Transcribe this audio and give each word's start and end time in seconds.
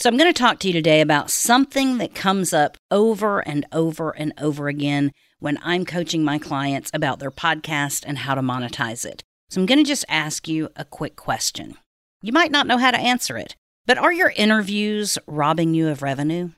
So, 0.00 0.08
I'm 0.08 0.16
going 0.16 0.32
to 0.32 0.38
talk 0.42 0.60
to 0.60 0.66
you 0.66 0.72
today 0.72 1.02
about 1.02 1.30
something 1.30 1.98
that 1.98 2.14
comes 2.14 2.54
up 2.54 2.78
over 2.90 3.40
and 3.40 3.66
over 3.70 4.16
and 4.16 4.32
over 4.40 4.68
again 4.68 5.12
when 5.40 5.58
I'm 5.62 5.84
coaching 5.84 6.24
my 6.24 6.38
clients 6.38 6.90
about 6.94 7.18
their 7.18 7.30
podcast 7.30 8.04
and 8.06 8.16
how 8.16 8.34
to 8.34 8.40
monetize 8.40 9.04
it. 9.04 9.22
So, 9.50 9.60
I'm 9.60 9.66
going 9.66 9.76
to 9.76 9.84
just 9.84 10.06
ask 10.08 10.48
you 10.48 10.70
a 10.74 10.86
quick 10.86 11.16
question. 11.16 11.74
You 12.22 12.32
might 12.32 12.50
not 12.50 12.66
know 12.66 12.78
how 12.78 12.90
to 12.90 12.98
answer 12.98 13.36
it, 13.36 13.56
but 13.84 13.98
are 13.98 14.10
your 14.10 14.32
interviews 14.36 15.18
robbing 15.26 15.74
you 15.74 15.88
of 15.88 16.00
revenue? 16.00 16.52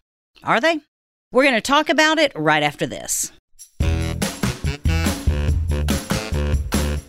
Are 0.44 0.60
they? 0.60 0.78
We're 1.32 1.42
going 1.42 1.56
to 1.56 1.60
talk 1.60 1.88
about 1.88 2.20
it 2.20 2.30
right 2.36 2.62
after 2.62 2.86
this. 2.86 3.32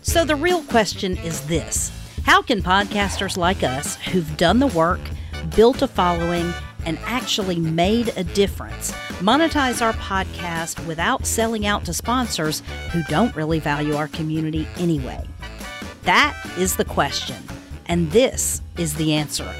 So, 0.02 0.24
the 0.24 0.36
real 0.36 0.64
question 0.64 1.16
is 1.16 1.46
this 1.46 1.92
How 2.24 2.42
can 2.42 2.60
podcasters 2.60 3.36
like 3.36 3.62
us 3.62 3.94
who've 3.94 4.36
done 4.36 4.58
the 4.58 4.66
work, 4.66 4.98
built 5.44 5.82
a 5.82 5.88
following, 5.88 6.52
and 6.86 6.98
actually 7.04 7.58
made 7.58 8.12
a 8.16 8.24
difference 8.24 8.92
monetize 9.20 9.80
our 9.80 9.92
podcast 9.94 10.84
without 10.86 11.24
selling 11.26 11.66
out 11.66 11.84
to 11.84 11.94
sponsors 11.94 12.62
who 12.92 13.02
don't 13.04 13.34
really 13.34 13.58
value 13.58 13.94
our 13.94 14.08
community 14.08 14.68
anyway? 14.76 15.26
That 16.02 16.36
is 16.58 16.76
the 16.76 16.84
question, 16.84 17.42
and 17.86 18.10
this 18.10 18.60
is 18.76 18.94
the 18.94 19.14
answer. 19.14 19.50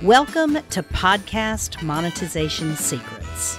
Welcome 0.00 0.54
to 0.70 0.82
Podcast 0.82 1.82
Monetization 1.82 2.76
Secrets. 2.76 3.58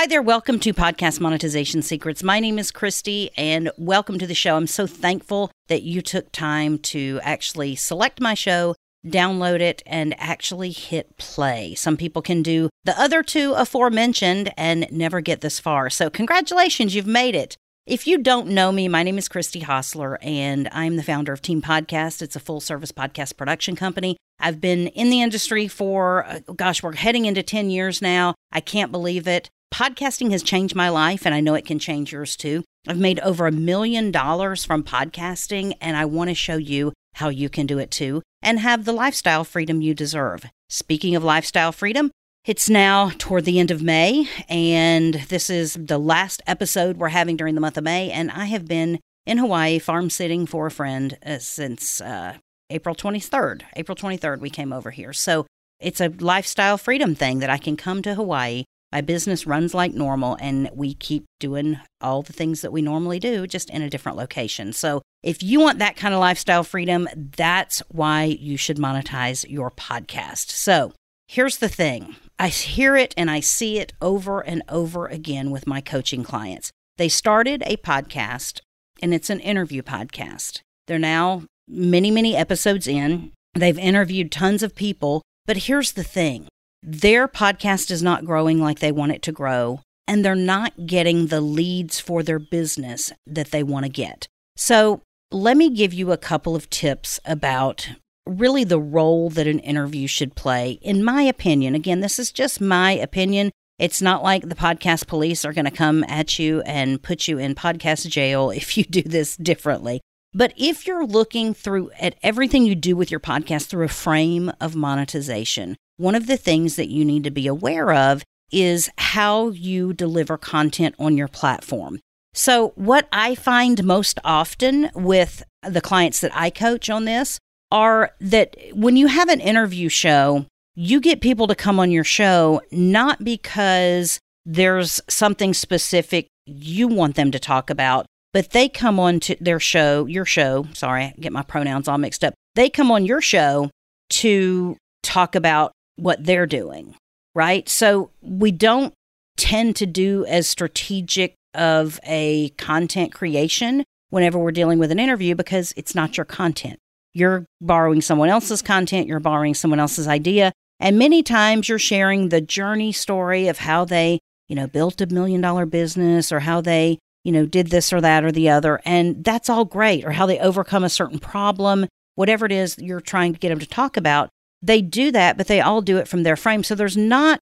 Hi 0.00 0.06
there, 0.06 0.22
welcome 0.22 0.58
to 0.60 0.72
Podcast 0.72 1.20
Monetization 1.20 1.82
Secrets. 1.82 2.22
My 2.22 2.40
name 2.40 2.58
is 2.58 2.70
Christy, 2.70 3.28
and 3.36 3.70
welcome 3.76 4.18
to 4.18 4.26
the 4.26 4.34
show. 4.34 4.56
I'm 4.56 4.66
so 4.66 4.86
thankful 4.86 5.50
that 5.68 5.82
you 5.82 6.00
took 6.00 6.32
time 6.32 6.78
to 6.78 7.20
actually 7.22 7.76
select 7.76 8.18
my 8.18 8.32
show, 8.32 8.74
download 9.06 9.60
it, 9.60 9.82
and 9.84 10.14
actually 10.18 10.70
hit 10.70 11.18
play. 11.18 11.74
Some 11.74 11.98
people 11.98 12.22
can 12.22 12.42
do 12.42 12.70
the 12.84 12.98
other 12.98 13.22
two 13.22 13.52
aforementioned 13.52 14.54
and 14.56 14.90
never 14.90 15.20
get 15.20 15.42
this 15.42 15.60
far. 15.60 15.90
So, 15.90 16.08
congratulations, 16.08 16.94
you've 16.94 17.06
made 17.06 17.34
it. 17.34 17.58
If 17.84 18.06
you 18.06 18.16
don't 18.16 18.48
know 18.48 18.72
me, 18.72 18.88
my 18.88 19.02
name 19.02 19.18
is 19.18 19.28
Christy 19.28 19.60
Hostler, 19.60 20.18
and 20.22 20.70
I'm 20.72 20.96
the 20.96 21.02
founder 21.02 21.34
of 21.34 21.42
Team 21.42 21.60
Podcast. 21.60 22.22
It's 22.22 22.36
a 22.36 22.40
full 22.40 22.60
service 22.60 22.90
podcast 22.90 23.36
production 23.36 23.76
company. 23.76 24.16
I've 24.38 24.62
been 24.62 24.86
in 24.86 25.10
the 25.10 25.20
industry 25.20 25.68
for, 25.68 26.24
uh, 26.24 26.38
gosh, 26.56 26.82
we're 26.82 26.94
heading 26.96 27.26
into 27.26 27.42
10 27.42 27.68
years 27.68 28.00
now. 28.00 28.34
I 28.50 28.60
can't 28.60 28.90
believe 28.90 29.28
it. 29.28 29.50
Podcasting 29.72 30.32
has 30.32 30.42
changed 30.42 30.74
my 30.74 30.88
life, 30.88 31.24
and 31.24 31.34
I 31.34 31.40
know 31.40 31.54
it 31.54 31.64
can 31.64 31.78
change 31.78 32.12
yours 32.12 32.36
too. 32.36 32.64
I've 32.88 32.98
made 32.98 33.20
over 33.20 33.46
a 33.46 33.52
million 33.52 34.10
dollars 34.10 34.64
from 34.64 34.82
podcasting, 34.82 35.74
and 35.80 35.96
I 35.96 36.04
want 36.04 36.28
to 36.28 36.34
show 36.34 36.56
you 36.56 36.92
how 37.14 37.28
you 37.28 37.48
can 37.48 37.66
do 37.66 37.78
it 37.78 37.90
too 37.90 38.22
and 38.42 38.58
have 38.58 38.84
the 38.84 38.92
lifestyle 38.92 39.44
freedom 39.44 39.80
you 39.80 39.94
deserve. 39.94 40.44
Speaking 40.68 41.14
of 41.14 41.24
lifestyle 41.24 41.72
freedom, 41.72 42.10
it's 42.44 42.68
now 42.68 43.10
toward 43.18 43.44
the 43.44 43.58
end 43.60 43.70
of 43.70 43.82
May, 43.82 44.28
and 44.48 45.14
this 45.28 45.48
is 45.48 45.74
the 45.74 45.98
last 45.98 46.42
episode 46.46 46.96
we're 46.96 47.08
having 47.08 47.36
during 47.36 47.54
the 47.54 47.60
month 47.60 47.76
of 47.76 47.84
May. 47.84 48.10
And 48.10 48.30
I 48.30 48.46
have 48.46 48.66
been 48.66 48.98
in 49.24 49.38
Hawaii 49.38 49.78
farm 49.78 50.10
sitting 50.10 50.46
for 50.46 50.66
a 50.66 50.70
friend 50.70 51.16
uh, 51.24 51.38
since 51.38 52.00
uh, 52.00 52.38
April 52.70 52.94
23rd. 52.94 53.62
April 53.76 53.94
23rd, 53.94 54.40
we 54.40 54.50
came 54.50 54.72
over 54.72 54.90
here. 54.90 55.12
So 55.12 55.46
it's 55.78 56.00
a 56.00 56.08
lifestyle 56.08 56.76
freedom 56.76 57.14
thing 57.14 57.38
that 57.38 57.50
I 57.50 57.58
can 57.58 57.76
come 57.76 58.02
to 58.02 58.14
Hawaii 58.14 58.64
my 58.92 59.00
business 59.00 59.46
runs 59.46 59.74
like 59.74 59.94
normal, 59.94 60.36
and 60.40 60.68
we 60.74 60.94
keep 60.94 61.24
doing 61.38 61.78
all 62.00 62.22
the 62.22 62.32
things 62.32 62.60
that 62.62 62.72
we 62.72 62.82
normally 62.82 63.18
do, 63.18 63.46
just 63.46 63.70
in 63.70 63.82
a 63.82 63.90
different 63.90 64.18
location. 64.18 64.72
So, 64.72 65.02
if 65.22 65.42
you 65.42 65.60
want 65.60 65.78
that 65.78 65.96
kind 65.96 66.14
of 66.14 66.20
lifestyle 66.20 66.64
freedom, 66.64 67.08
that's 67.14 67.80
why 67.88 68.24
you 68.24 68.56
should 68.56 68.78
monetize 68.78 69.48
your 69.48 69.70
podcast. 69.70 70.50
So, 70.50 70.92
here's 71.28 71.58
the 71.58 71.68
thing 71.68 72.16
I 72.38 72.48
hear 72.48 72.96
it 72.96 73.14
and 73.16 73.30
I 73.30 73.40
see 73.40 73.78
it 73.78 73.92
over 74.00 74.40
and 74.40 74.62
over 74.68 75.06
again 75.06 75.50
with 75.50 75.66
my 75.66 75.80
coaching 75.80 76.24
clients. 76.24 76.72
They 76.96 77.08
started 77.08 77.62
a 77.66 77.76
podcast, 77.76 78.60
and 79.02 79.14
it's 79.14 79.30
an 79.30 79.40
interview 79.40 79.82
podcast. 79.82 80.62
They're 80.86 80.98
now 80.98 81.44
many, 81.68 82.10
many 82.10 82.36
episodes 82.36 82.88
in. 82.88 83.32
They've 83.54 83.78
interviewed 83.78 84.32
tons 84.32 84.62
of 84.62 84.74
people. 84.74 85.22
But 85.46 85.58
here's 85.58 85.92
the 85.92 86.04
thing 86.04 86.48
their 86.82 87.28
podcast 87.28 87.90
is 87.90 88.02
not 88.02 88.24
growing 88.24 88.60
like 88.60 88.78
they 88.78 88.92
want 88.92 89.12
it 89.12 89.22
to 89.22 89.32
grow, 89.32 89.80
and 90.06 90.24
they're 90.24 90.34
not 90.34 90.86
getting 90.86 91.26
the 91.26 91.40
leads 91.40 92.00
for 92.00 92.22
their 92.22 92.38
business 92.38 93.12
that 93.26 93.50
they 93.50 93.62
want 93.62 93.84
to 93.84 93.90
get. 93.90 94.28
So, 94.56 95.02
let 95.30 95.56
me 95.56 95.70
give 95.70 95.94
you 95.94 96.10
a 96.10 96.16
couple 96.16 96.56
of 96.56 96.68
tips 96.70 97.20
about 97.24 97.88
really 98.26 98.64
the 98.64 98.80
role 98.80 99.30
that 99.30 99.46
an 99.46 99.60
interview 99.60 100.06
should 100.06 100.34
play. 100.34 100.78
In 100.82 101.04
my 101.04 101.22
opinion, 101.22 101.74
again, 101.74 102.00
this 102.00 102.18
is 102.18 102.32
just 102.32 102.60
my 102.60 102.92
opinion. 102.92 103.50
It's 103.78 104.02
not 104.02 104.22
like 104.22 104.48
the 104.48 104.54
podcast 104.54 105.06
police 105.06 105.44
are 105.44 105.52
going 105.52 105.64
to 105.64 105.70
come 105.70 106.04
at 106.04 106.38
you 106.38 106.60
and 106.62 107.02
put 107.02 107.28
you 107.28 107.38
in 107.38 107.54
podcast 107.54 108.08
jail 108.08 108.50
if 108.54 108.76
you 108.76 108.84
do 108.84 109.02
this 109.02 109.36
differently. 109.36 110.00
But 110.32 110.52
if 110.56 110.86
you're 110.86 111.06
looking 111.06 111.54
through 111.54 111.90
at 111.98 112.16
everything 112.22 112.64
you 112.64 112.74
do 112.74 112.94
with 112.96 113.10
your 113.10 113.20
podcast 113.20 113.66
through 113.66 113.84
a 113.84 113.88
frame 113.88 114.52
of 114.60 114.76
monetization, 114.76 115.76
one 116.00 116.14
of 116.14 116.26
the 116.26 116.36
things 116.38 116.76
that 116.76 116.88
you 116.88 117.04
need 117.04 117.24
to 117.24 117.30
be 117.30 117.46
aware 117.46 117.92
of 117.92 118.22
is 118.50 118.88
how 118.96 119.50
you 119.50 119.92
deliver 119.92 120.38
content 120.38 120.94
on 120.98 121.16
your 121.16 121.28
platform. 121.28 122.00
So, 122.32 122.68
what 122.74 123.06
I 123.12 123.34
find 123.34 123.84
most 123.84 124.18
often 124.24 124.90
with 124.94 125.42
the 125.62 125.80
clients 125.80 126.20
that 126.20 126.34
I 126.34 126.48
coach 126.48 126.88
on 126.88 127.04
this 127.04 127.38
are 127.70 128.12
that 128.20 128.56
when 128.72 128.96
you 128.96 129.08
have 129.08 129.28
an 129.28 129.40
interview 129.40 129.88
show, 129.88 130.46
you 130.74 131.00
get 131.00 131.20
people 131.20 131.46
to 131.48 131.54
come 131.54 131.78
on 131.78 131.90
your 131.90 132.04
show 132.04 132.62
not 132.72 133.22
because 133.22 134.18
there's 134.46 135.00
something 135.08 135.52
specific 135.52 136.28
you 136.46 136.88
want 136.88 137.16
them 137.16 137.30
to 137.30 137.38
talk 137.38 137.68
about, 137.68 138.06
but 138.32 138.50
they 138.50 138.68
come 138.68 138.98
on 138.98 139.20
to 139.20 139.36
their 139.40 139.60
show, 139.60 140.06
your 140.06 140.24
show, 140.24 140.66
sorry, 140.72 141.04
I 141.04 141.14
get 141.20 141.32
my 141.32 141.42
pronouns 141.42 141.88
all 141.88 141.98
mixed 141.98 142.24
up. 142.24 142.32
They 142.54 142.70
come 142.70 142.90
on 142.90 143.04
your 143.04 143.20
show 143.20 143.70
to 144.10 144.76
talk 145.02 145.34
about 145.34 145.72
what 146.00 146.24
they're 146.24 146.46
doing, 146.46 146.96
right? 147.34 147.68
So 147.68 148.10
we 148.20 148.50
don't 148.50 148.94
tend 149.36 149.76
to 149.76 149.86
do 149.86 150.24
as 150.26 150.48
strategic 150.48 151.34
of 151.54 151.98
a 152.04 152.50
content 152.50 153.12
creation 153.12 153.84
whenever 154.10 154.38
we're 154.38 154.52
dealing 154.52 154.78
with 154.78 154.90
an 154.90 154.98
interview 154.98 155.34
because 155.34 155.72
it's 155.76 155.94
not 155.94 156.16
your 156.16 156.24
content. 156.24 156.78
You're 157.12 157.46
borrowing 157.60 158.02
someone 158.02 158.28
else's 158.28 158.62
content, 158.62 159.06
you're 159.08 159.20
borrowing 159.20 159.54
someone 159.54 159.80
else's 159.80 160.06
idea, 160.06 160.52
and 160.78 160.98
many 160.98 161.22
times 161.22 161.68
you're 161.68 161.78
sharing 161.78 162.28
the 162.28 162.40
journey 162.40 162.92
story 162.92 163.48
of 163.48 163.58
how 163.58 163.84
they, 163.84 164.20
you 164.48 164.56
know, 164.56 164.66
built 164.66 165.00
a 165.00 165.06
million 165.06 165.40
dollar 165.40 165.66
business 165.66 166.30
or 166.30 166.40
how 166.40 166.60
they 166.60 166.98
you 167.24 167.32
know, 167.32 167.46
did 167.46 167.68
this 167.68 167.92
or 167.92 168.00
that 168.00 168.24
or 168.24 168.32
the 168.32 168.48
other. 168.48 168.80
And 168.84 169.22
that's 169.24 169.48
all 169.48 169.64
great, 169.64 170.04
or 170.04 170.12
how 170.12 170.26
they 170.26 170.38
overcome 170.38 170.84
a 170.84 170.88
certain 170.88 171.18
problem, 171.18 171.86
whatever 172.14 172.46
it 172.46 172.52
is 172.52 172.76
you're 172.78 173.00
trying 173.00 173.32
to 173.32 173.38
get 173.38 173.50
them 173.50 173.58
to 173.58 173.66
talk 173.66 173.96
about. 173.96 174.30
They 174.62 174.82
do 174.82 175.10
that, 175.12 175.36
but 175.36 175.46
they 175.46 175.60
all 175.60 175.80
do 175.80 175.96
it 175.98 176.08
from 176.08 176.22
their 176.22 176.36
frame. 176.36 176.62
So 176.62 176.74
there's 176.74 176.96
not 176.96 177.40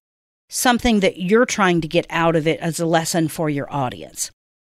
something 0.49 1.01
that 1.01 1.19
you're 1.19 1.45
trying 1.45 1.81
to 1.81 1.87
get 1.87 2.07
out 2.09 2.35
of 2.35 2.47
it 2.47 2.59
as 2.59 2.79
a 2.79 2.85
lesson 2.85 3.27
for 3.27 3.49
your 3.49 3.71
audience. 3.71 4.31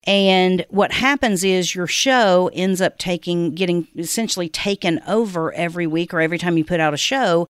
And 0.07 0.65
what 0.69 0.93
happens 0.93 1.43
is 1.43 1.73
your 1.73 1.87
show 1.87 2.49
ends 2.53 2.79
up 2.79 2.97
taking, 2.97 3.51
getting 3.51 3.87
essentially 3.95 4.47
taken 4.47 5.01
over 5.07 5.51
every 5.53 5.87
week 5.87 6.13
or 6.13 6.21
every 6.21 6.37
time 6.37 6.57
you 6.57 6.63
put 6.63 6.79
out 6.79 6.93
a 6.93 6.97
show 6.97 7.47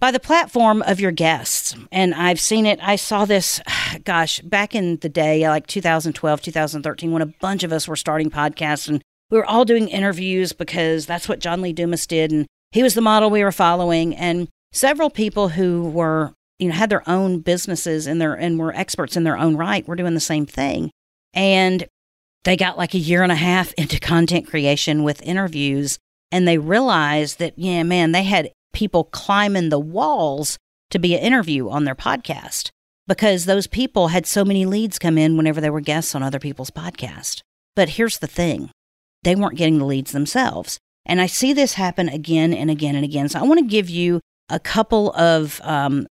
by 0.00 0.10
the 0.10 0.20
platform 0.20 0.80
of 0.82 1.00
your 1.00 1.10
guests. 1.10 1.76
And 1.92 2.14
I've 2.14 2.40
seen 2.40 2.64
it. 2.64 2.78
I 2.82 2.96
saw 2.96 3.24
this, 3.24 3.60
gosh, 4.04 4.40
back 4.40 4.74
in 4.74 4.96
the 4.98 5.08
day, 5.08 5.46
like 5.48 5.66
2012, 5.66 6.40
2013, 6.40 7.12
when 7.12 7.22
a 7.22 7.26
bunch 7.26 7.62
of 7.62 7.72
us 7.72 7.86
were 7.86 7.96
starting 7.96 8.30
podcasts 8.30 8.88
and 8.88 9.02
we 9.30 9.36
were 9.36 9.46
all 9.46 9.66
doing 9.66 9.88
interviews 9.88 10.52
because 10.54 11.04
that's 11.04 11.28
what 11.28 11.40
John 11.40 11.60
Lee 11.60 11.74
Dumas 11.74 12.06
did. 12.06 12.32
And 12.32 12.46
he 12.72 12.82
was 12.82 12.94
the 12.94 13.00
model 13.00 13.30
we 13.30 13.44
were 13.44 13.52
following. 13.52 14.14
And 14.14 14.48
several 14.72 15.10
people 15.10 15.50
who 15.50 15.88
were, 15.88 16.32
you 16.58 16.68
know, 16.68 16.74
had 16.74 16.90
their 16.90 17.08
own 17.08 17.40
businesses 17.40 18.06
and 18.06 18.20
their, 18.20 18.34
and 18.34 18.58
were 18.58 18.74
experts 18.74 19.16
in 19.16 19.24
their 19.24 19.38
own 19.38 19.56
right 19.56 19.86
were 19.86 19.96
doing 19.96 20.14
the 20.14 20.20
same 20.20 20.46
thing. 20.46 20.90
And 21.34 21.86
they 22.44 22.56
got 22.56 22.78
like 22.78 22.94
a 22.94 22.98
year 22.98 23.22
and 23.22 23.32
a 23.32 23.36
half 23.36 23.72
into 23.74 24.00
content 24.00 24.46
creation 24.46 25.02
with 25.02 25.22
interviews 25.22 25.98
and 26.30 26.46
they 26.46 26.58
realized 26.58 27.38
that, 27.38 27.58
yeah, 27.58 27.82
man, 27.82 28.12
they 28.12 28.24
had 28.24 28.50
people 28.72 29.04
climbing 29.04 29.70
the 29.70 29.78
walls 29.78 30.58
to 30.90 30.98
be 30.98 31.14
an 31.14 31.20
interview 31.20 31.68
on 31.68 31.84
their 31.84 31.94
podcast 31.94 32.70
because 33.06 33.44
those 33.44 33.66
people 33.66 34.08
had 34.08 34.26
so 34.26 34.44
many 34.44 34.66
leads 34.66 34.98
come 34.98 35.16
in 35.16 35.36
whenever 35.36 35.60
they 35.60 35.70
were 35.70 35.80
guests 35.80 36.14
on 36.14 36.22
other 36.22 36.38
people's 36.38 36.70
podcast. 36.70 37.40
But 37.74 37.90
here's 37.90 38.18
the 38.18 38.26
thing 38.26 38.70
they 39.22 39.34
weren't 39.34 39.56
getting 39.56 39.78
the 39.78 39.84
leads 39.84 40.12
themselves. 40.12 40.78
And 41.08 41.20
I 41.20 41.26
see 41.26 41.52
this 41.52 41.74
happen 41.74 42.08
again 42.08 42.52
and 42.52 42.70
again 42.70 42.94
and 42.94 43.04
again. 43.04 43.28
So 43.28 43.40
I 43.40 43.42
want 43.42 43.58
to 43.58 43.66
give 43.66 43.88
you 43.90 44.20
a 44.48 44.60
couple 44.60 45.12
of, 45.14 45.60
um, 45.64 46.06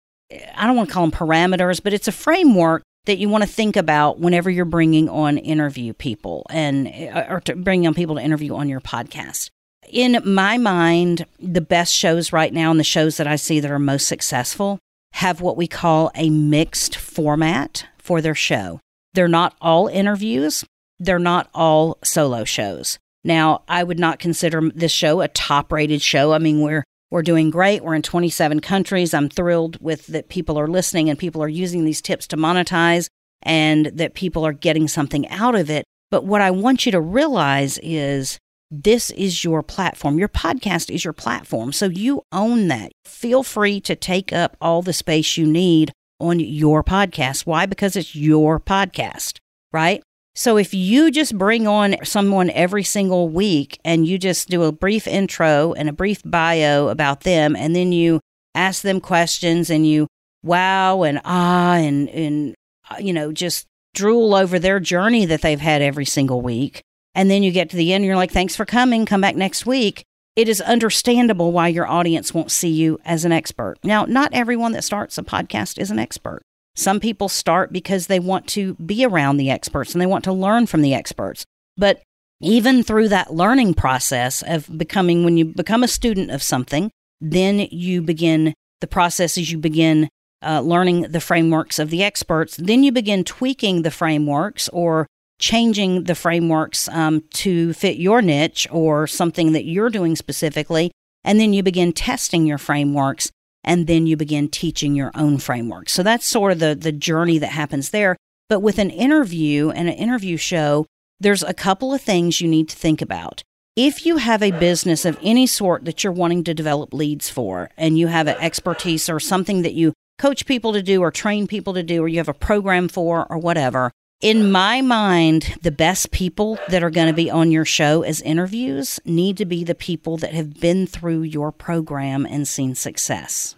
I 0.55 0.65
don't 0.65 0.75
want 0.75 0.89
to 0.89 0.93
call 0.93 1.07
them 1.07 1.11
parameters, 1.11 1.83
but 1.83 1.93
it's 1.93 2.07
a 2.07 2.13
framework 2.13 2.81
that 3.05 3.17
you 3.17 3.29
want 3.29 3.43
to 3.43 3.49
think 3.49 3.75
about 3.75 4.19
whenever 4.19 4.49
you're 4.49 4.65
bringing 4.65 5.09
on 5.09 5.37
interview 5.37 5.93
people 5.93 6.45
and 6.49 6.87
or 7.29 7.39
to 7.41 7.55
bring 7.55 7.85
on 7.85 7.93
people 7.93 8.15
to 8.15 8.21
interview 8.21 8.55
on 8.55 8.67
your 8.67 8.81
podcast. 8.81 9.49
in 9.89 10.19
my 10.25 10.57
mind, 10.57 11.25
the 11.39 11.61
best 11.61 11.93
shows 11.93 12.33
right 12.33 12.51
now 12.51 12.71
and 12.71 12.79
the 12.79 12.83
shows 12.83 13.17
that 13.17 13.27
I 13.27 13.35
see 13.35 13.59
that 13.59 13.69
are 13.69 13.79
most 13.79 14.07
successful 14.07 14.79
have 15.13 15.41
what 15.41 15.55
we 15.55 15.67
call 15.67 16.11
a 16.15 16.29
mixed 16.29 16.95
format 16.95 17.85
for 17.97 18.21
their 18.21 18.35
show. 18.35 18.79
They're 19.13 19.27
not 19.27 19.55
all 19.61 19.87
interviews, 19.87 20.65
they're 20.99 21.19
not 21.19 21.49
all 21.53 21.97
solo 22.03 22.43
shows. 22.43 22.97
Now, 23.25 23.63
I 23.67 23.83
would 23.83 23.99
not 23.99 24.19
consider 24.19 24.69
this 24.73 24.91
show 24.91 25.21
a 25.21 25.27
top 25.27 25.71
rated 25.71 26.01
show. 26.01 26.31
I 26.31 26.37
mean, 26.37 26.61
we're 26.61 26.83
we're 27.09 27.23
doing 27.23 27.49
great. 27.49 27.83
We're 27.83 27.95
in 27.95 28.01
27 28.01 28.59
countries. 28.59 29.13
I'm 29.13 29.29
thrilled 29.29 29.81
with 29.81 30.07
that 30.07 30.29
people 30.29 30.59
are 30.59 30.67
listening 30.67 31.09
and 31.09 31.17
people 31.17 31.41
are 31.41 31.47
using 31.47 31.85
these 31.85 32.01
tips 32.01 32.27
to 32.27 32.37
monetize 32.37 33.07
and 33.41 33.87
that 33.87 34.13
people 34.13 34.45
are 34.45 34.53
getting 34.53 34.87
something 34.87 35.27
out 35.29 35.55
of 35.55 35.69
it. 35.69 35.85
But 36.11 36.25
what 36.25 36.41
I 36.41 36.51
want 36.51 36.85
you 36.85 36.91
to 36.91 37.01
realize 37.01 37.79
is 37.81 38.37
this 38.69 39.09
is 39.11 39.43
your 39.43 39.63
platform. 39.63 40.19
Your 40.19 40.29
podcast 40.29 40.93
is 40.93 41.03
your 41.03 41.13
platform. 41.13 41.71
So 41.71 41.85
you 41.85 42.21
own 42.31 42.67
that. 42.67 42.91
Feel 43.05 43.43
free 43.43 43.79
to 43.81 43.95
take 43.95 44.33
up 44.33 44.55
all 44.61 44.81
the 44.81 44.93
space 44.93 45.37
you 45.37 45.47
need 45.47 45.91
on 46.19 46.39
your 46.39 46.83
podcast. 46.83 47.45
Why? 47.45 47.65
Because 47.65 47.95
it's 47.95 48.15
your 48.15 48.59
podcast, 48.59 49.37
right? 49.71 50.03
So 50.35 50.57
if 50.57 50.73
you 50.73 51.11
just 51.11 51.37
bring 51.37 51.65
on 51.65 51.95
someone 52.03 52.49
every 52.49 52.83
single 52.83 53.29
week 53.29 53.79
and 53.85 54.05
you 54.05 54.17
just 54.17 54.49
do 54.49 54.63
a 54.63 54.71
brief 54.73 55.07
intro 55.07 55.71
and 55.73 55.87
a 55.87 55.93
brief 55.93 56.21
bio 56.25 56.89
about 56.89 57.21
them, 57.21 57.55
and 57.55 57.73
then 57.73 57.93
you 57.93 58.19
ask 58.53 58.81
them 58.81 58.99
questions 58.99 59.69
and 59.69 59.87
you 59.87 60.07
wow 60.43 61.03
and 61.03 61.21
ah 61.23 61.75
and, 61.75 62.09
and 62.09 62.53
uh, 62.89 62.97
you 62.99 63.13
know, 63.13 63.31
just 63.31 63.65
drool 63.93 64.35
over 64.35 64.59
their 64.59 64.81
journey 64.81 65.25
that 65.25 65.41
they've 65.41 65.61
had 65.61 65.81
every 65.81 66.05
single 66.05 66.41
week, 66.41 66.81
and 67.15 67.31
then 67.31 67.41
you 67.41 67.51
get 67.51 67.69
to 67.69 67.77
the 67.77 67.93
end, 67.93 68.01
and 68.01 68.05
you're 68.05 68.17
like, 68.17 68.31
thanks 68.31 68.57
for 68.57 68.65
coming, 68.65 69.05
come 69.05 69.21
back 69.21 69.37
next 69.37 69.65
week. 69.65 70.03
It 70.35 70.49
is 70.49 70.59
understandable 70.59 71.53
why 71.53 71.69
your 71.69 71.87
audience 71.87 72.33
won't 72.33 72.51
see 72.51 72.67
you 72.67 72.99
as 73.05 73.23
an 73.23 73.31
expert. 73.31 73.75
Now, 73.85 74.03
not 74.03 74.33
everyone 74.33 74.73
that 74.73 74.83
starts 74.83 75.17
a 75.17 75.23
podcast 75.23 75.79
is 75.79 75.91
an 75.91 75.99
expert. 75.99 76.41
Some 76.75 76.99
people 76.99 77.29
start 77.29 77.71
because 77.71 78.07
they 78.07 78.19
want 78.19 78.47
to 78.49 78.75
be 78.75 79.05
around 79.05 79.37
the 79.37 79.49
experts 79.49 79.93
and 79.93 80.01
they 80.01 80.05
want 80.05 80.23
to 80.25 80.33
learn 80.33 80.65
from 80.65 80.81
the 80.81 80.93
experts. 80.93 81.45
But 81.77 82.01
even 82.41 82.83
through 82.83 83.09
that 83.09 83.33
learning 83.33 83.75
process 83.75 84.43
of 84.45 84.77
becoming, 84.77 85.23
when 85.23 85.37
you 85.37 85.45
become 85.45 85.83
a 85.83 85.87
student 85.87 86.31
of 86.31 86.43
something, 86.43 86.91
then 87.21 87.59
you 87.71 88.01
begin 88.01 88.53
the 88.81 88.87
process 88.87 89.37
is 89.37 89.51
you 89.51 89.57
begin 89.57 90.09
uh, 90.45 90.59
learning 90.59 91.03
the 91.03 91.21
frameworks 91.21 91.79
of 91.79 91.89
the 91.89 92.03
experts. 92.03 92.57
Then 92.57 92.83
you 92.83 92.91
begin 92.91 93.23
tweaking 93.23 93.81
the 93.81 93.91
frameworks 93.91 94.69
or 94.69 95.07
changing 95.39 96.03
the 96.03 96.15
frameworks 96.15 96.87
um, 96.89 97.23
to 97.33 97.73
fit 97.73 97.97
your 97.97 98.21
niche 98.21 98.67
or 98.71 99.07
something 99.07 99.53
that 99.53 99.65
you're 99.65 99.89
doing 99.89 100.15
specifically. 100.15 100.91
And 101.23 101.39
then 101.39 101.53
you 101.53 101.63
begin 101.63 101.93
testing 101.93 102.45
your 102.45 102.57
frameworks 102.57 103.31
and 103.65 103.87
then 103.87 104.07
you 104.07 104.15
begin 104.15 104.47
teaching 104.47 104.95
your 104.95 105.11
own 105.15 105.39
framework. 105.39 105.89
So 105.89 106.03
that's 106.03 106.25
sort 106.25 106.53
of 106.53 106.59
the, 106.59 106.75
the 106.75 106.93
journey 106.93 107.37
that 107.39 107.51
happens 107.51 107.89
there. 107.89 108.15
But 108.47 108.61
with 108.61 108.79
an 108.79 108.91
interview 108.91 109.71
and 109.71 109.89
an 109.89 109.95
interview 109.95 110.37
show, 110.37 110.85
there's 111.19 111.43
a 111.43 111.53
couple 111.53 111.93
of 111.93 112.01
things 112.01 112.39
you 112.39 112.47
need 112.47 112.69
to 112.69 112.75
think 112.75 113.01
about. 113.01 113.41
If 113.75 114.05
you 114.05 114.17
have 114.17 114.41
a 114.41 114.51
business 114.51 115.03
of 115.03 115.17
any 115.21 115.47
sort 115.47 115.83
that 115.83 116.03
you're 116.03 116.13
wanting 116.13 116.45
to 116.45 116.53
develop 116.53 116.93
leads 116.93 117.29
for, 117.29 117.69
and 117.75 117.97
you 117.97 118.07
have 118.07 118.27
an 118.27 118.37
expertise 118.39 119.09
or 119.09 119.19
something 119.19 119.63
that 119.63 119.73
you 119.73 119.93
coach 120.17 120.45
people 120.45 120.71
to 120.71 120.81
do 120.81 121.01
or 121.01 121.11
train 121.11 121.45
people 121.47 121.73
to 121.73 121.83
do, 121.83 122.03
or 122.03 122.07
you 122.07 122.17
have 122.19 122.29
a 122.29 122.33
program 122.33 122.87
for, 122.87 123.25
or 123.29 123.37
whatever, 123.37 123.91
in 124.21 124.51
my 124.51 124.81
mind, 124.81 125.57
the 125.61 125.71
best 125.71 126.11
people 126.11 126.57
that 126.69 126.83
are 126.83 126.89
going 126.89 127.07
to 127.07 127.13
be 127.13 127.29
on 127.29 127.51
your 127.51 127.65
show 127.65 128.01
as 128.01 128.21
interviews 128.21 128.99
need 129.05 129.37
to 129.37 129.45
be 129.45 129.63
the 129.63 129.75
people 129.75 130.17
that 130.17 130.33
have 130.33 130.59
been 130.59 130.87
through 130.87 131.23
your 131.23 131.51
program 131.51 132.25
and 132.25 132.47
seen 132.47 132.75
success. 132.75 133.55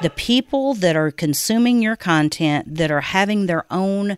The 0.00 0.10
people 0.10 0.74
that 0.74 0.96
are 0.96 1.10
consuming 1.10 1.82
your 1.82 1.96
content, 1.96 2.76
that 2.76 2.90
are 2.90 3.02
having 3.02 3.46
their 3.46 3.64
own 3.70 4.16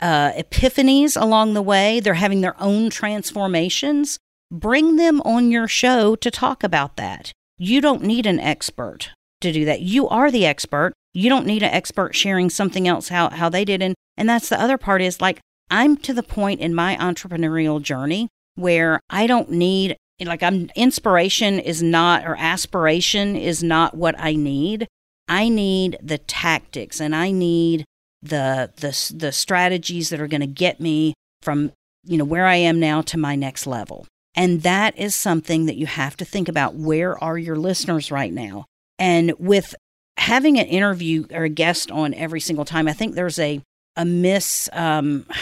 uh, 0.00 0.32
epiphanies 0.32 1.20
along 1.20 1.54
the 1.54 1.62
way, 1.62 2.00
they're 2.00 2.14
having 2.14 2.42
their 2.42 2.60
own 2.60 2.90
transformations, 2.90 4.18
bring 4.50 4.96
them 4.96 5.20
on 5.22 5.50
your 5.50 5.68
show 5.68 6.16
to 6.16 6.30
talk 6.30 6.62
about 6.62 6.96
that. 6.96 7.32
You 7.56 7.80
don't 7.80 8.02
need 8.02 8.26
an 8.26 8.40
expert 8.40 9.10
to 9.40 9.52
do 9.52 9.64
that. 9.64 9.80
You 9.80 10.08
are 10.08 10.30
the 10.30 10.46
expert. 10.46 10.92
You 11.12 11.28
don't 11.28 11.46
need 11.46 11.62
an 11.62 11.72
expert 11.72 12.14
sharing 12.14 12.50
something 12.50 12.86
else 12.86 13.08
how, 13.08 13.30
how 13.30 13.48
they 13.48 13.64
did. 13.64 13.82
And, 13.82 13.94
and 14.16 14.28
that's 14.28 14.48
the 14.48 14.60
other 14.60 14.78
part 14.78 15.02
is 15.02 15.20
like, 15.20 15.40
I'm 15.70 15.96
to 15.98 16.12
the 16.12 16.22
point 16.22 16.60
in 16.60 16.74
my 16.74 16.96
entrepreneurial 16.96 17.80
journey 17.80 18.28
where 18.54 19.00
I 19.08 19.26
don't 19.26 19.50
need, 19.50 19.96
like, 20.20 20.42
I'm 20.42 20.70
inspiration 20.74 21.58
is 21.58 21.82
not, 21.82 22.26
or 22.26 22.36
aspiration 22.36 23.36
is 23.36 23.62
not 23.62 23.96
what 23.96 24.14
I 24.18 24.34
need. 24.34 24.86
I 25.28 25.48
need 25.48 25.96
the 26.02 26.18
tactics 26.18 27.00
and 27.00 27.14
I 27.14 27.30
need 27.30 27.84
the, 28.20 28.72
the, 28.76 29.14
the 29.16 29.32
strategies 29.32 30.10
that 30.10 30.20
are 30.20 30.26
going 30.26 30.40
to 30.40 30.46
get 30.46 30.80
me 30.80 31.14
from, 31.40 31.72
you 32.04 32.18
know, 32.18 32.24
where 32.24 32.46
I 32.46 32.56
am 32.56 32.80
now 32.80 33.00
to 33.02 33.16
my 33.16 33.36
next 33.36 33.66
level. 33.66 34.06
And 34.34 34.62
that 34.62 34.98
is 34.98 35.14
something 35.14 35.66
that 35.66 35.76
you 35.76 35.86
have 35.86 36.16
to 36.18 36.24
think 36.24 36.48
about. 36.48 36.74
Where 36.74 37.22
are 37.22 37.38
your 37.38 37.56
listeners 37.56 38.10
right 38.10 38.32
now? 38.32 38.66
And 39.00 39.32
with 39.38 39.74
having 40.18 40.58
an 40.60 40.66
interview 40.66 41.26
or 41.32 41.44
a 41.44 41.48
guest 41.48 41.90
on 41.90 42.14
every 42.14 42.40
single 42.40 42.64
time, 42.64 42.86
I 42.86 42.92
think 42.92 43.14
there's 43.14 43.38
a 43.38 43.60
a 43.96 44.04
miss. 44.04 44.68
Um, 44.72 45.26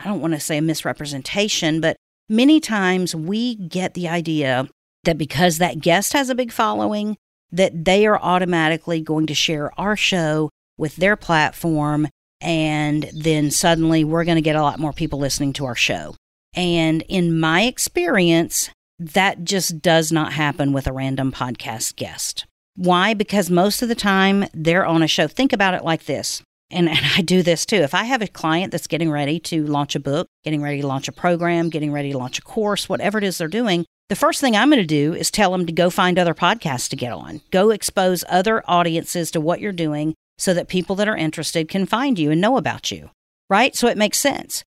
I 0.00 0.04
don't 0.04 0.20
want 0.20 0.34
to 0.34 0.40
say 0.40 0.58
a 0.58 0.62
misrepresentation, 0.62 1.80
but 1.80 1.96
many 2.28 2.60
times 2.60 3.14
we 3.16 3.56
get 3.56 3.94
the 3.94 4.08
idea 4.08 4.68
that 5.04 5.18
because 5.18 5.58
that 5.58 5.80
guest 5.80 6.12
has 6.12 6.30
a 6.30 6.36
big 6.36 6.52
following, 6.52 7.16
that 7.50 7.84
they 7.84 8.06
are 8.06 8.18
automatically 8.18 9.00
going 9.00 9.26
to 9.26 9.34
share 9.34 9.78
our 9.78 9.96
show 9.96 10.50
with 10.76 10.96
their 10.96 11.16
platform, 11.16 12.08
and 12.40 13.10
then 13.12 13.50
suddenly 13.50 14.04
we're 14.04 14.24
going 14.24 14.36
to 14.36 14.42
get 14.42 14.54
a 14.54 14.62
lot 14.62 14.78
more 14.78 14.92
people 14.92 15.18
listening 15.18 15.52
to 15.54 15.66
our 15.66 15.74
show. 15.74 16.14
And 16.54 17.02
in 17.08 17.38
my 17.38 17.62
experience, 17.62 18.70
that 19.00 19.44
just 19.44 19.82
does 19.82 20.12
not 20.12 20.32
happen 20.32 20.72
with 20.72 20.86
a 20.86 20.92
random 20.92 21.32
podcast 21.32 21.96
guest. 21.96 22.46
Why? 22.78 23.12
Because 23.12 23.50
most 23.50 23.82
of 23.82 23.88
the 23.88 23.96
time 23.96 24.44
they're 24.54 24.86
on 24.86 25.02
a 25.02 25.08
show. 25.08 25.26
Think 25.26 25.52
about 25.52 25.74
it 25.74 25.82
like 25.82 26.04
this. 26.04 26.42
And, 26.70 26.88
and 26.88 27.00
I 27.16 27.22
do 27.22 27.42
this 27.42 27.66
too. 27.66 27.78
If 27.78 27.92
I 27.92 28.04
have 28.04 28.22
a 28.22 28.28
client 28.28 28.70
that's 28.70 28.86
getting 28.86 29.10
ready 29.10 29.40
to 29.40 29.66
launch 29.66 29.96
a 29.96 30.00
book, 30.00 30.28
getting 30.44 30.62
ready 30.62 30.80
to 30.80 30.86
launch 30.86 31.08
a 31.08 31.12
program, 31.12 31.70
getting 31.70 31.92
ready 31.92 32.12
to 32.12 32.18
launch 32.18 32.38
a 32.38 32.42
course, 32.42 32.88
whatever 32.88 33.18
it 33.18 33.24
is 33.24 33.38
they're 33.38 33.48
doing, 33.48 33.84
the 34.08 34.14
first 34.14 34.40
thing 34.40 34.54
I'm 34.54 34.70
going 34.70 34.80
to 34.80 34.86
do 34.86 35.12
is 35.12 35.28
tell 35.28 35.50
them 35.50 35.66
to 35.66 35.72
go 35.72 35.90
find 35.90 36.20
other 36.20 36.34
podcasts 36.34 36.88
to 36.90 36.96
get 36.96 37.12
on. 37.12 37.40
Go 37.50 37.70
expose 37.70 38.22
other 38.28 38.62
audiences 38.68 39.32
to 39.32 39.40
what 39.40 39.60
you're 39.60 39.72
doing 39.72 40.14
so 40.38 40.54
that 40.54 40.68
people 40.68 40.94
that 40.96 41.08
are 41.08 41.16
interested 41.16 41.68
can 41.68 41.84
find 41.84 42.16
you 42.16 42.30
and 42.30 42.40
know 42.40 42.56
about 42.56 42.92
you. 42.92 43.10
Right? 43.50 43.74
So 43.74 43.88
it 43.88 43.98
makes 43.98 44.18
sense. 44.18 44.62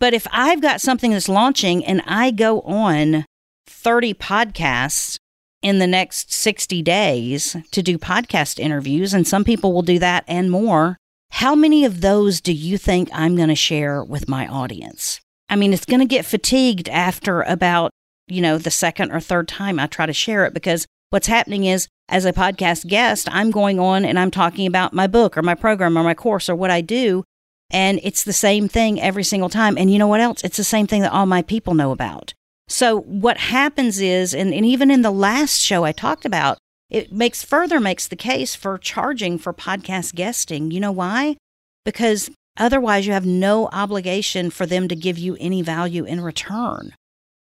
But 0.00 0.14
if 0.14 0.26
I've 0.32 0.60
got 0.60 0.80
something 0.80 1.12
that's 1.12 1.28
launching 1.28 1.84
and 1.84 2.02
I 2.06 2.32
go 2.32 2.60
on 2.62 3.24
30 3.68 4.14
podcasts 4.14 5.18
in 5.62 5.78
the 5.78 5.86
next 5.86 6.32
60 6.32 6.82
days 6.82 7.56
to 7.70 7.82
do 7.82 7.96
podcast 7.96 8.58
interviews, 8.58 9.14
and 9.14 9.26
some 9.26 9.44
people 9.44 9.72
will 9.72 9.82
do 9.82 9.98
that 10.00 10.24
and 10.26 10.50
more. 10.50 10.96
How 11.30 11.54
many 11.54 11.84
of 11.84 12.00
those 12.02 12.40
do 12.40 12.52
you 12.52 12.76
think 12.76 13.08
I'm 13.12 13.36
going 13.36 13.48
to 13.48 13.54
share 13.54 14.04
with 14.04 14.28
my 14.28 14.46
audience? 14.46 15.20
I 15.48 15.56
mean, 15.56 15.72
it's 15.72 15.86
going 15.86 16.00
to 16.00 16.06
get 16.06 16.26
fatigued 16.26 16.88
after 16.88 17.42
about, 17.42 17.90
you 18.26 18.42
know, 18.42 18.58
the 18.58 18.70
second 18.70 19.12
or 19.12 19.20
third 19.20 19.48
time 19.48 19.78
I 19.78 19.86
try 19.86 20.06
to 20.06 20.12
share 20.12 20.44
it 20.44 20.52
because 20.52 20.86
what's 21.10 21.26
happening 21.26 21.64
is, 21.64 21.88
as 22.08 22.24
a 22.24 22.32
podcast 22.32 22.86
guest, 22.86 23.28
I'm 23.30 23.50
going 23.50 23.78
on 23.80 24.04
and 24.04 24.18
I'm 24.18 24.30
talking 24.30 24.66
about 24.66 24.92
my 24.92 25.06
book 25.06 25.38
or 25.38 25.42
my 25.42 25.54
program 25.54 25.96
or 25.96 26.04
my 26.04 26.14
course 26.14 26.48
or 26.50 26.56
what 26.56 26.70
I 26.70 26.80
do. 26.80 27.24
And 27.70 28.00
it's 28.02 28.24
the 28.24 28.34
same 28.34 28.68
thing 28.68 29.00
every 29.00 29.24
single 29.24 29.48
time. 29.48 29.78
And 29.78 29.90
you 29.90 29.98
know 29.98 30.06
what 30.06 30.20
else? 30.20 30.44
It's 30.44 30.58
the 30.58 30.64
same 30.64 30.86
thing 30.86 31.00
that 31.02 31.12
all 31.12 31.24
my 31.24 31.40
people 31.40 31.72
know 31.72 31.92
about. 31.92 32.34
So 32.68 33.00
what 33.00 33.38
happens 33.38 34.00
is, 34.00 34.34
and, 34.34 34.54
and 34.54 34.64
even 34.64 34.90
in 34.90 35.02
the 35.02 35.10
last 35.10 35.60
show 35.60 35.84
I 35.84 35.92
talked 35.92 36.24
about, 36.24 36.58
it 36.90 37.12
makes 37.12 37.42
further 37.42 37.80
makes 37.80 38.06
the 38.06 38.16
case 38.16 38.54
for 38.54 38.78
charging 38.78 39.38
for 39.38 39.52
podcast 39.52 40.14
guesting. 40.14 40.70
You 40.70 40.80
know 40.80 40.92
why? 40.92 41.36
Because 41.84 42.30
otherwise 42.58 43.06
you 43.06 43.12
have 43.12 43.26
no 43.26 43.68
obligation 43.72 44.50
for 44.50 44.66
them 44.66 44.88
to 44.88 44.94
give 44.94 45.18
you 45.18 45.36
any 45.40 45.62
value 45.62 46.04
in 46.04 46.20
return 46.20 46.94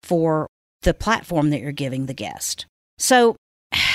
for 0.02 0.48
the 0.82 0.94
platform 0.94 1.50
that 1.50 1.60
you're 1.60 1.72
giving 1.72 2.06
the 2.06 2.14
guest. 2.14 2.66
So 2.98 3.36